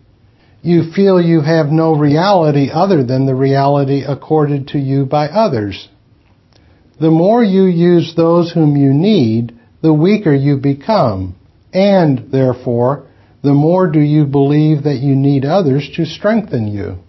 You 0.61 0.91
feel 0.93 1.21
you 1.21 1.41
have 1.41 1.67
no 1.67 1.95
reality 1.95 2.69
other 2.71 3.03
than 3.03 3.25
the 3.25 3.35
reality 3.35 4.03
accorded 4.07 4.69
to 4.69 4.79
you 4.79 5.05
by 5.05 5.27
others. 5.27 5.89
The 6.99 7.11
more 7.11 7.43
you 7.43 7.65
use 7.65 8.13
those 8.15 8.51
whom 8.51 8.77
you 8.77 8.93
need, 8.93 9.59
the 9.81 9.93
weaker 9.93 10.33
you 10.33 10.57
become, 10.57 11.35
and, 11.73 12.31
therefore, 12.31 13.07
the 13.43 13.53
more 13.53 13.91
do 13.91 13.99
you 13.99 14.25
believe 14.25 14.83
that 14.83 14.99
you 14.99 15.15
need 15.15 15.43
others 15.43 15.89
to 15.95 16.05
strengthen 16.05 16.67
you. 16.67 16.99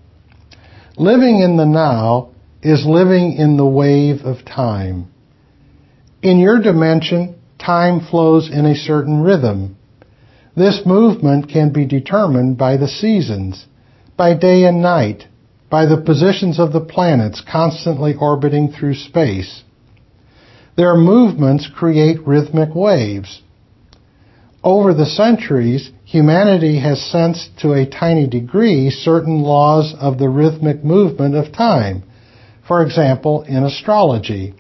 Living 0.97 1.41
in 1.41 1.57
the 1.57 1.67
now 1.67 2.29
is 2.63 2.87
living 2.87 3.33
in 3.33 3.57
the 3.57 3.67
wave 3.67 4.21
of 4.25 4.45
time. 4.45 5.09
In 6.23 6.39
your 6.39 6.61
dimension, 6.63 7.35
time 7.59 8.01
flows 8.01 8.49
in 8.49 8.65
a 8.65 8.77
certain 8.77 9.21
rhythm. 9.21 9.77
This 10.57 10.83
movement 10.87 11.49
can 11.49 11.73
be 11.73 11.85
determined 11.85 12.57
by 12.57 12.77
the 12.77 12.87
seasons, 12.87 13.67
by 14.17 14.35
day 14.35 14.65
and 14.65 14.81
night, 14.81 15.25
by 15.69 15.87
the 15.87 16.01
positions 16.01 16.61
of 16.61 16.73
the 16.73 16.81
planets 16.81 17.43
constantly 17.51 18.15
orbiting 18.15 18.71
through 18.71 18.95
space. 18.95 19.65
Their 20.77 20.97
movements 20.97 21.69
create 21.75 22.25
rhythmic 22.25 22.73
waves. 22.73 23.43
Over 24.63 24.95
the 24.95 25.07
centuries, 25.07 25.91
humanity 26.05 26.79
has 26.81 27.01
sensed 27.11 27.59
to 27.59 27.73
a 27.73 27.87
tiny 27.87 28.27
degree 28.27 28.91
certain 28.91 29.43
laws 29.43 29.95
of 29.99 30.19
the 30.19 30.29
rhythmic 30.29 30.85
movement 30.85 31.35
of 31.35 31.53
time, 31.53 32.03
for 32.69 32.83
example, 32.83 33.43
in 33.43 33.65
astrology. 33.65 34.55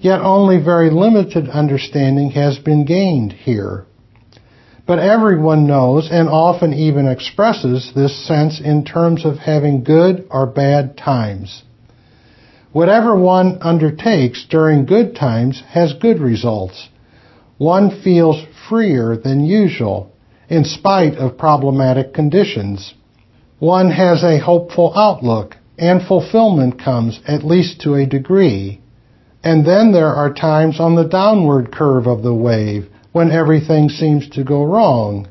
Yet 0.00 0.20
only 0.20 0.62
very 0.62 0.90
limited 0.90 1.48
understanding 1.48 2.30
has 2.30 2.58
been 2.58 2.84
gained 2.84 3.32
here. 3.32 3.84
But 4.86 5.00
everyone 5.00 5.66
knows 5.66 6.08
and 6.10 6.28
often 6.28 6.72
even 6.72 7.06
expresses 7.06 7.92
this 7.94 8.26
sense 8.26 8.58
in 8.58 8.84
terms 8.84 9.26
of 9.26 9.36
having 9.38 9.84
good 9.84 10.26
or 10.30 10.46
bad 10.46 10.96
times. 10.96 11.62
Whatever 12.72 13.18
one 13.18 13.58
undertakes 13.60 14.46
during 14.48 14.86
good 14.86 15.14
times 15.14 15.62
has 15.68 15.92
good 15.94 16.20
results. 16.20 16.88
One 17.58 18.02
feels 18.02 18.42
freer 18.68 19.16
than 19.16 19.44
usual 19.44 20.12
in 20.48 20.64
spite 20.64 21.14
of 21.14 21.38
problematic 21.38 22.14
conditions. 22.14 22.94
One 23.58 23.90
has 23.90 24.22
a 24.22 24.38
hopeful 24.38 24.92
outlook 24.96 25.56
and 25.78 26.02
fulfillment 26.02 26.82
comes 26.82 27.20
at 27.26 27.44
least 27.44 27.80
to 27.82 27.94
a 27.94 28.06
degree. 28.06 28.80
And 29.44 29.64
then 29.64 29.92
there 29.92 30.14
are 30.14 30.32
times 30.32 30.80
on 30.80 30.96
the 30.96 31.08
downward 31.08 31.70
curve 31.70 32.06
of 32.06 32.22
the 32.22 32.34
wave 32.34 32.88
when 33.12 33.30
everything 33.30 33.88
seems 33.88 34.28
to 34.30 34.44
go 34.44 34.64
wrong. 34.64 35.28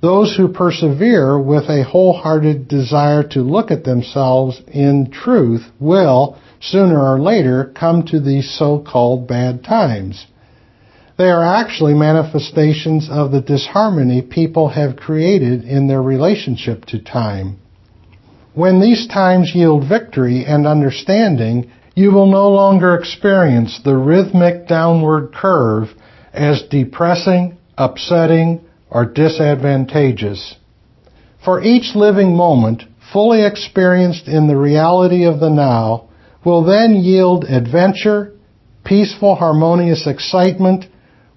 Those 0.00 0.34
who 0.36 0.48
persevere 0.48 1.38
with 1.38 1.64
a 1.68 1.84
wholehearted 1.84 2.66
desire 2.66 3.22
to 3.28 3.40
look 3.40 3.70
at 3.70 3.84
themselves 3.84 4.60
in 4.66 5.10
truth 5.12 5.64
will, 5.78 6.36
sooner 6.60 7.00
or 7.00 7.20
later, 7.20 7.72
come 7.74 8.02
to 8.06 8.18
these 8.18 8.50
so-called 8.58 9.28
bad 9.28 9.62
times. 9.62 10.26
They 11.18 11.28
are 11.28 11.44
actually 11.44 11.94
manifestations 11.94 13.08
of 13.10 13.32
the 13.32 13.42
disharmony 13.42 14.22
people 14.22 14.68
have 14.68 14.96
created 14.96 15.64
in 15.64 15.86
their 15.86 16.02
relationship 16.02 16.86
to 16.86 16.98
time. 16.98 17.58
When 18.54 18.80
these 18.80 19.06
times 19.06 19.54
yield 19.54 19.88
victory 19.88 20.44
and 20.44 20.66
understanding, 20.66 21.70
you 21.94 22.12
will 22.12 22.26
no 22.26 22.50
longer 22.50 22.94
experience 22.96 23.80
the 23.84 23.96
rhythmic 23.96 24.66
downward 24.66 25.34
curve 25.34 25.88
as 26.32 26.62
depressing, 26.70 27.58
upsetting, 27.76 28.62
or 28.90 29.04
disadvantageous. 29.04 30.56
For 31.44 31.62
each 31.62 31.94
living 31.94 32.36
moment, 32.36 32.84
fully 33.12 33.44
experienced 33.44 34.28
in 34.28 34.48
the 34.48 34.56
reality 34.56 35.24
of 35.24 35.40
the 35.40 35.50
now, 35.50 36.08
will 36.44 36.64
then 36.64 36.94
yield 36.94 37.44
adventure, 37.44 38.32
peaceful, 38.84 39.34
harmonious 39.34 40.06
excitement, 40.06 40.86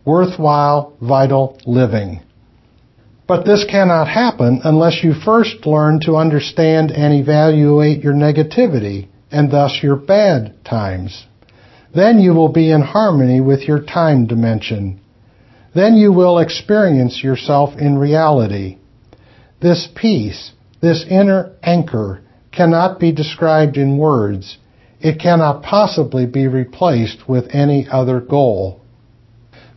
worthwhile, 0.06 0.96
vital 1.02 1.60
living. 1.66 2.22
But 3.28 3.46
this 3.46 3.66
cannot 3.70 4.08
happen 4.08 4.62
unless 4.64 5.04
you 5.04 5.14
first 5.14 5.66
learn 5.66 6.00
to 6.02 6.16
understand 6.16 6.92
and 6.92 7.14
evaluate 7.14 8.04
your 8.04 8.14
negativity 8.14 9.08
and 9.32 9.52
thus 9.52 9.80
your 9.82 9.96
bad 9.96 10.64
times. 10.64 11.26
Then 11.94 12.20
you 12.20 12.34
will 12.34 12.50
be 12.50 12.72
in 12.72 12.82
harmony 12.82 13.42
with 13.42 13.62
your 13.62 13.82
time 13.82 14.28
dimension. 14.28 15.02
Then 15.74 15.96
you 15.96 16.12
will 16.12 16.40
experience 16.40 17.24
yourself 17.24 17.78
in 17.80 17.98
reality. 17.98 18.78
This 19.62 19.88
peace, 19.96 20.52
this 20.82 21.04
inner 21.10 21.52
anchor, 21.64 22.22
cannot 22.52 23.00
be 23.00 23.12
described 23.12 23.76
in 23.76 23.98
words. 23.98 24.58
It 25.00 25.20
cannot 25.20 25.64
possibly 25.64 26.26
be 26.26 26.48
replaced 26.48 27.28
with 27.28 27.54
any 27.54 27.88
other 27.92 28.20
goal. 28.20 28.82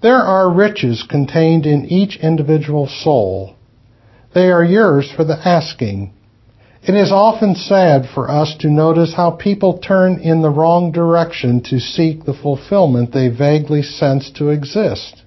There 0.01 0.23
are 0.23 0.49
riches 0.49 1.03
contained 1.03 1.67
in 1.67 1.87
each 1.87 2.19
individual 2.19 2.87
soul. 2.87 3.55
They 4.33 4.51
are 4.51 4.63
yours 4.63 5.11
for 5.11 5.25
the 5.25 5.39
asking. 5.49 6.13
It 6.83 6.95
is 6.95 7.11
often 7.11 7.57
sad 7.57 8.09
for 8.15 8.31
us 8.31 8.55
to 8.61 8.71
notice 8.71 9.15
how 9.15 9.33
people 9.33 9.79
turn 9.79 10.21
in 10.21 10.41
the 10.41 10.51
wrong 10.51 10.93
direction 10.93 11.61
to 11.63 11.81
seek 11.81 12.25
the 12.25 12.35
fulfillment 12.35 13.13
they 13.13 13.29
vaguely 13.29 13.83
sense 13.83 14.31
to 14.37 14.51
exist. 14.51 15.25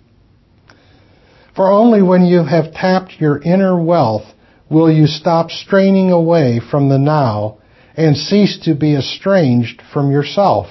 For 1.53 1.69
only 1.69 2.01
when 2.01 2.25
you 2.25 2.45
have 2.45 2.73
tapped 2.73 3.19
your 3.19 3.41
inner 3.41 3.81
wealth 3.81 4.33
will 4.69 4.89
you 4.89 5.05
stop 5.05 5.51
straining 5.51 6.11
away 6.11 6.61
from 6.61 6.87
the 6.87 6.97
now 6.97 7.57
and 7.97 8.15
cease 8.15 8.57
to 8.59 8.73
be 8.73 8.95
estranged 8.95 9.81
from 9.91 10.11
yourself. 10.11 10.67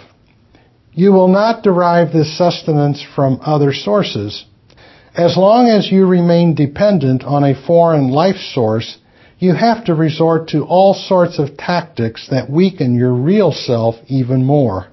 You 1.00 1.12
will 1.14 1.28
not 1.28 1.62
derive 1.62 2.12
this 2.12 2.36
sustenance 2.36 3.00
from 3.00 3.40
other 3.42 3.72
sources. 3.72 4.44
As 5.16 5.34
long 5.34 5.66
as 5.66 5.90
you 5.90 6.04
remain 6.04 6.54
dependent 6.54 7.24
on 7.24 7.42
a 7.42 7.54
foreign 7.54 8.10
life 8.10 8.36
source, 8.36 8.98
you 9.38 9.54
have 9.54 9.82
to 9.86 9.94
resort 9.94 10.48
to 10.48 10.64
all 10.64 10.92
sorts 10.92 11.38
of 11.38 11.56
tactics 11.56 12.28
that 12.28 12.50
weaken 12.50 12.94
your 12.94 13.14
real 13.14 13.50
self 13.50 13.94
even 14.08 14.44
more. 14.44 14.88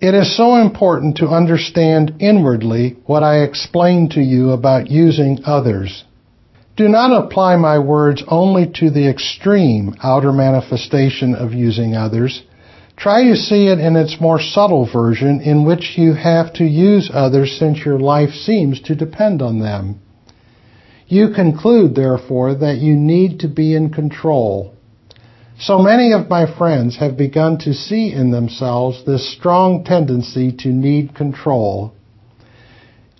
It 0.00 0.12
is 0.12 0.36
so 0.36 0.56
important 0.56 1.18
to 1.18 1.28
understand 1.28 2.14
inwardly 2.18 2.96
what 3.06 3.22
I 3.22 3.44
explained 3.44 4.10
to 4.14 4.20
you 4.20 4.50
about 4.50 4.90
using 4.90 5.38
others. 5.44 6.02
Do 6.76 6.88
not 6.88 7.12
apply 7.12 7.54
my 7.54 7.78
words 7.78 8.24
only 8.26 8.66
to 8.80 8.90
the 8.90 9.08
extreme 9.08 9.94
outer 10.02 10.32
manifestation 10.32 11.36
of 11.36 11.54
using 11.54 11.94
others, 11.94 12.42
Try 13.00 13.24
to 13.24 13.36
see 13.36 13.68
it 13.68 13.78
in 13.78 13.96
its 13.96 14.20
more 14.20 14.38
subtle 14.38 14.84
version 14.84 15.40
in 15.40 15.64
which 15.64 15.96
you 15.96 16.12
have 16.12 16.52
to 16.54 16.64
use 16.64 17.10
others 17.10 17.56
since 17.58 17.78
your 17.82 17.98
life 17.98 18.34
seems 18.34 18.78
to 18.82 18.94
depend 18.94 19.40
on 19.40 19.58
them. 19.58 20.02
You 21.08 21.30
conclude, 21.30 21.94
therefore, 21.94 22.54
that 22.56 22.76
you 22.76 22.96
need 22.96 23.40
to 23.40 23.48
be 23.48 23.74
in 23.74 23.88
control. 23.88 24.74
So 25.58 25.78
many 25.78 26.12
of 26.12 26.28
my 26.28 26.44
friends 26.44 26.98
have 26.98 27.16
begun 27.16 27.56
to 27.60 27.72
see 27.72 28.12
in 28.12 28.32
themselves 28.32 29.02
this 29.06 29.32
strong 29.34 29.82
tendency 29.82 30.52
to 30.58 30.68
need 30.68 31.14
control. 31.14 31.94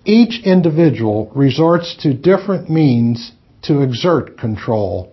Each 0.05 0.43
individual 0.43 1.31
resorts 1.33 1.95
to 2.03 2.13
different 2.13 2.69
means 2.69 3.31
to 3.63 3.81
exert 3.81 4.37
control. 4.37 5.11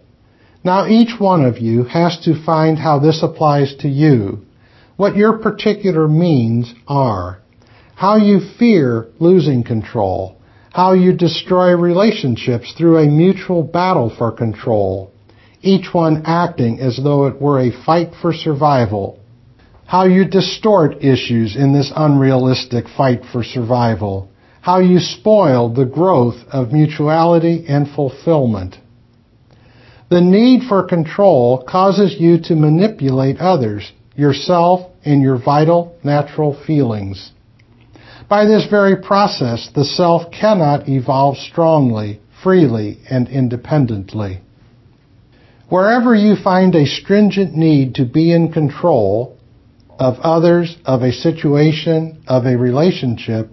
Now 0.62 0.86
each 0.86 1.18
one 1.18 1.42
of 1.42 1.56
you 1.56 1.84
has 1.84 2.18
to 2.24 2.44
find 2.44 2.78
how 2.78 2.98
this 2.98 3.22
applies 3.22 3.74
to 3.76 3.88
you 3.88 4.44
what 4.98 5.16
your 5.16 5.38
particular 5.38 6.08
means 6.08 6.74
are, 6.88 7.40
how 7.94 8.16
you 8.16 8.40
fear 8.58 9.06
losing 9.20 9.62
control, 9.62 10.36
how 10.72 10.92
you 10.92 11.16
destroy 11.16 11.70
relationships 11.76 12.74
through 12.76 12.98
a 12.98 13.06
mutual 13.06 13.62
battle 13.62 14.12
for 14.18 14.32
control, 14.32 15.12
each 15.62 15.94
one 15.94 16.20
acting 16.26 16.80
as 16.80 16.98
though 17.00 17.26
it 17.26 17.40
were 17.40 17.60
a 17.60 17.84
fight 17.86 18.08
for 18.20 18.32
survival, 18.32 19.20
how 19.86 20.04
you 20.04 20.24
distort 20.24 20.96
issues 21.00 21.54
in 21.54 21.72
this 21.72 21.92
unrealistic 21.94 22.86
fight 22.96 23.20
for 23.32 23.44
survival, 23.44 24.28
how 24.62 24.80
you 24.80 24.98
spoil 24.98 25.72
the 25.72 25.86
growth 25.86 26.42
of 26.50 26.72
mutuality 26.72 27.64
and 27.68 27.88
fulfillment. 27.94 28.74
The 30.10 30.20
need 30.20 30.62
for 30.68 30.82
control 30.82 31.64
causes 31.68 32.16
you 32.18 32.40
to 32.46 32.56
manipulate 32.56 33.38
others 33.38 33.92
yourself, 34.18 34.90
and 35.04 35.22
your 35.22 35.38
vital 35.38 35.96
natural 36.02 36.60
feelings. 36.66 37.30
By 38.28 38.44
this 38.44 38.66
very 38.68 38.96
process, 38.96 39.70
the 39.74 39.84
self 39.84 40.32
cannot 40.32 40.88
evolve 40.88 41.38
strongly, 41.38 42.20
freely, 42.42 42.98
and 43.08 43.28
independently. 43.28 44.40
Wherever 45.68 46.14
you 46.14 46.34
find 46.34 46.74
a 46.74 46.84
stringent 46.84 47.54
need 47.54 47.94
to 47.94 48.04
be 48.04 48.32
in 48.32 48.52
control 48.52 49.38
of 49.98 50.18
others, 50.20 50.76
of 50.84 51.02
a 51.02 51.12
situation, 51.12 52.22
of 52.26 52.44
a 52.44 52.56
relationship, 52.56 53.50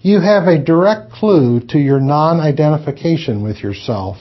you 0.00 0.20
have 0.20 0.46
a 0.46 0.62
direct 0.62 1.12
clue 1.12 1.60
to 1.68 1.78
your 1.78 2.00
non-identification 2.00 3.42
with 3.42 3.58
yourself. 3.62 4.18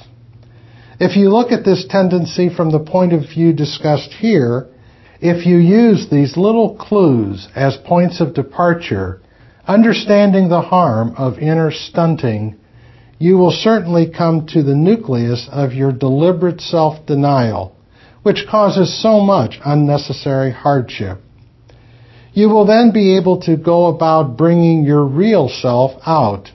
If 0.99 1.17
you 1.17 1.29
look 1.29 1.51
at 1.51 1.65
this 1.65 1.85
tendency 1.89 2.49
from 2.55 2.71
the 2.71 2.79
point 2.79 3.11
of 3.11 3.21
view 3.21 3.51
discussed 3.51 4.11
here, 4.11 4.67
if 5.23 5.45
you 5.45 5.55
use 5.57 6.09
these 6.11 6.35
little 6.35 6.75
clues 6.75 7.47
as 7.55 7.77
points 7.85 8.19
of 8.19 8.33
departure, 8.33 9.21
understanding 9.65 10.49
the 10.49 10.59
harm 10.59 11.15
of 11.17 11.39
inner 11.39 11.71
stunting, 11.71 12.59
you 13.19 13.37
will 13.37 13.51
certainly 13.51 14.11
come 14.11 14.45
to 14.47 14.61
the 14.61 14.75
nucleus 14.75 15.47
of 15.49 15.71
your 15.71 15.93
deliberate 15.93 16.59
self-denial, 16.59 17.73
which 18.23 18.45
causes 18.51 19.01
so 19.01 19.21
much 19.21 19.61
unnecessary 19.63 20.51
hardship. 20.51 21.19
You 22.33 22.49
will 22.49 22.65
then 22.65 22.91
be 22.91 23.15
able 23.15 23.39
to 23.43 23.55
go 23.55 23.85
about 23.85 24.35
bringing 24.35 24.83
your 24.83 25.05
real 25.05 25.47
self 25.47 25.91
out. 26.05 26.51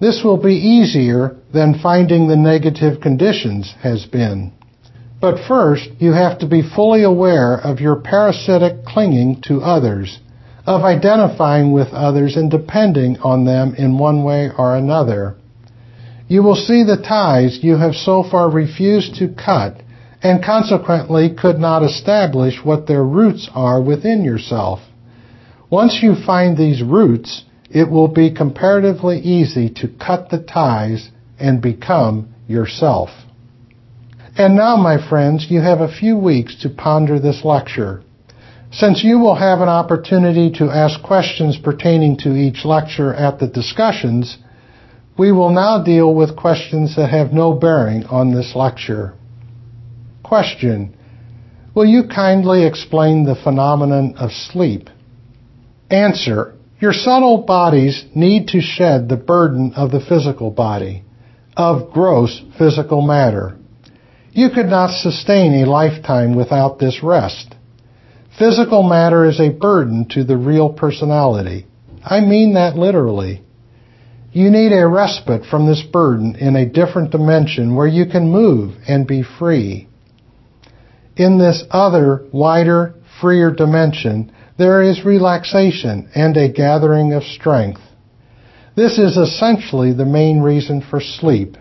This 0.00 0.20
will 0.22 0.36
be 0.36 0.56
easier 0.56 1.38
than 1.54 1.80
finding 1.82 2.28
the 2.28 2.36
negative 2.36 3.00
conditions 3.00 3.72
has 3.82 4.04
been. 4.04 4.52
But 5.22 5.46
first, 5.46 5.88
you 6.00 6.10
have 6.14 6.40
to 6.40 6.48
be 6.48 6.68
fully 6.68 7.04
aware 7.04 7.54
of 7.54 7.78
your 7.78 7.94
parasitic 7.94 8.84
clinging 8.84 9.40
to 9.42 9.62
others, 9.62 10.18
of 10.66 10.82
identifying 10.82 11.70
with 11.70 11.92
others 11.92 12.36
and 12.36 12.50
depending 12.50 13.18
on 13.20 13.44
them 13.44 13.76
in 13.78 13.98
one 13.98 14.24
way 14.24 14.50
or 14.58 14.74
another. 14.74 15.36
You 16.26 16.42
will 16.42 16.56
see 16.56 16.82
the 16.82 16.96
ties 16.96 17.60
you 17.62 17.76
have 17.76 17.94
so 17.94 18.24
far 18.24 18.50
refused 18.50 19.14
to 19.20 19.28
cut 19.28 19.80
and 20.24 20.42
consequently 20.44 21.30
could 21.30 21.60
not 21.60 21.84
establish 21.84 22.64
what 22.64 22.88
their 22.88 23.04
roots 23.04 23.48
are 23.54 23.80
within 23.80 24.24
yourself. 24.24 24.80
Once 25.70 26.00
you 26.02 26.16
find 26.16 26.56
these 26.56 26.82
roots, 26.82 27.44
it 27.70 27.88
will 27.88 28.08
be 28.08 28.34
comparatively 28.34 29.20
easy 29.20 29.70
to 29.70 29.86
cut 30.04 30.30
the 30.30 30.42
ties 30.42 31.10
and 31.38 31.62
become 31.62 32.34
yourself. 32.48 33.10
And 34.36 34.56
now, 34.56 34.76
my 34.76 34.96
friends, 35.08 35.46
you 35.50 35.60
have 35.60 35.80
a 35.80 35.92
few 35.92 36.16
weeks 36.16 36.62
to 36.62 36.70
ponder 36.70 37.18
this 37.18 37.44
lecture. 37.44 38.02
Since 38.70 39.04
you 39.04 39.18
will 39.18 39.34
have 39.34 39.60
an 39.60 39.68
opportunity 39.68 40.50
to 40.52 40.70
ask 40.70 41.02
questions 41.02 41.58
pertaining 41.62 42.16
to 42.18 42.34
each 42.34 42.64
lecture 42.64 43.12
at 43.12 43.38
the 43.38 43.46
discussions, 43.46 44.38
we 45.18 45.30
will 45.32 45.50
now 45.50 45.84
deal 45.84 46.14
with 46.14 46.36
questions 46.36 46.96
that 46.96 47.10
have 47.10 47.34
no 47.34 47.52
bearing 47.52 48.04
on 48.04 48.34
this 48.34 48.56
lecture. 48.56 49.12
Question. 50.22 50.96
Will 51.74 51.84
you 51.84 52.04
kindly 52.08 52.64
explain 52.64 53.24
the 53.24 53.34
phenomenon 53.34 54.14
of 54.16 54.30
sleep? 54.32 54.88
Answer. 55.90 56.54
Your 56.80 56.94
subtle 56.94 57.42
bodies 57.42 58.06
need 58.14 58.48
to 58.48 58.62
shed 58.62 59.10
the 59.10 59.16
burden 59.16 59.74
of 59.76 59.90
the 59.90 60.00
physical 60.00 60.50
body, 60.50 61.04
of 61.54 61.92
gross 61.92 62.42
physical 62.58 63.02
matter. 63.02 63.58
You 64.34 64.48
could 64.48 64.66
not 64.66 64.90
sustain 64.90 65.62
a 65.62 65.70
lifetime 65.70 66.34
without 66.34 66.78
this 66.78 67.02
rest. 67.02 67.54
Physical 68.38 68.82
matter 68.82 69.26
is 69.26 69.38
a 69.38 69.50
burden 69.50 70.06
to 70.12 70.24
the 70.24 70.38
real 70.38 70.70
personality. 70.70 71.66
I 72.02 72.20
mean 72.20 72.54
that 72.54 72.76
literally. 72.76 73.42
You 74.32 74.50
need 74.50 74.72
a 74.72 74.88
respite 74.88 75.44
from 75.44 75.66
this 75.66 75.82
burden 75.82 76.36
in 76.36 76.56
a 76.56 76.64
different 76.64 77.10
dimension 77.10 77.76
where 77.76 77.86
you 77.86 78.06
can 78.06 78.30
move 78.30 78.74
and 78.88 79.06
be 79.06 79.22
free. 79.22 79.86
In 81.14 81.36
this 81.36 81.64
other, 81.70 82.24
wider, 82.32 82.94
freer 83.20 83.50
dimension, 83.50 84.32
there 84.56 84.82
is 84.82 85.04
relaxation 85.04 86.08
and 86.14 86.34
a 86.38 86.50
gathering 86.50 87.12
of 87.12 87.22
strength. 87.22 87.82
This 88.74 88.98
is 88.98 89.18
essentially 89.18 89.92
the 89.92 90.06
main 90.06 90.40
reason 90.40 90.80
for 90.80 91.02
sleep 91.02 91.58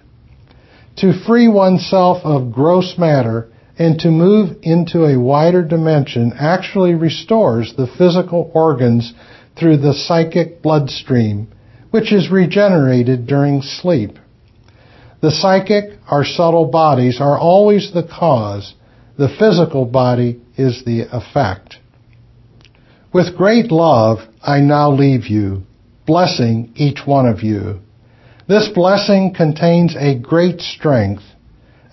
to 0.98 1.24
free 1.26 1.48
oneself 1.48 2.24
of 2.24 2.52
gross 2.52 2.96
matter 2.98 3.50
and 3.78 4.00
to 4.00 4.10
move 4.10 4.58
into 4.62 5.06
a 5.06 5.20
wider 5.20 5.64
dimension 5.64 6.34
actually 6.38 6.94
restores 6.94 7.74
the 7.76 7.88
physical 7.98 8.52
organs 8.54 9.14
through 9.58 9.78
the 9.78 9.94
psychic 9.94 10.62
bloodstream, 10.62 11.48
which 11.90 12.12
is 12.14 12.30
regenerated 12.30 13.28
during 13.28 13.62
sleep. 13.62 14.18
The 15.22 15.32
psychic, 15.32 16.00
our 16.08 16.26
subtle 16.26 16.66
bodies, 16.66 17.20
are 17.22 17.38
always 17.38 17.92
the 17.94 18.04
cause. 18.04 18.74
The 19.18 19.30
physical 19.30 19.86
body 19.86 20.42
is 20.58 20.84
the 20.84 21.08
effect. 21.12 21.78
With 23.14 23.38
great 23.38 23.72
love, 23.72 24.20
I 24.42 24.62
now 24.62 24.92
leave 24.92 25.28
you, 25.28 25.64
blessing 26.08 26.72
each 26.76 27.06
one 27.06 27.28
of 27.28 27.44
you. 27.44 27.82
This 28.52 28.68
blessing 28.68 29.34
contains 29.34 29.96
a 29.96 30.20
great 30.20 30.60
strength, 30.60 31.24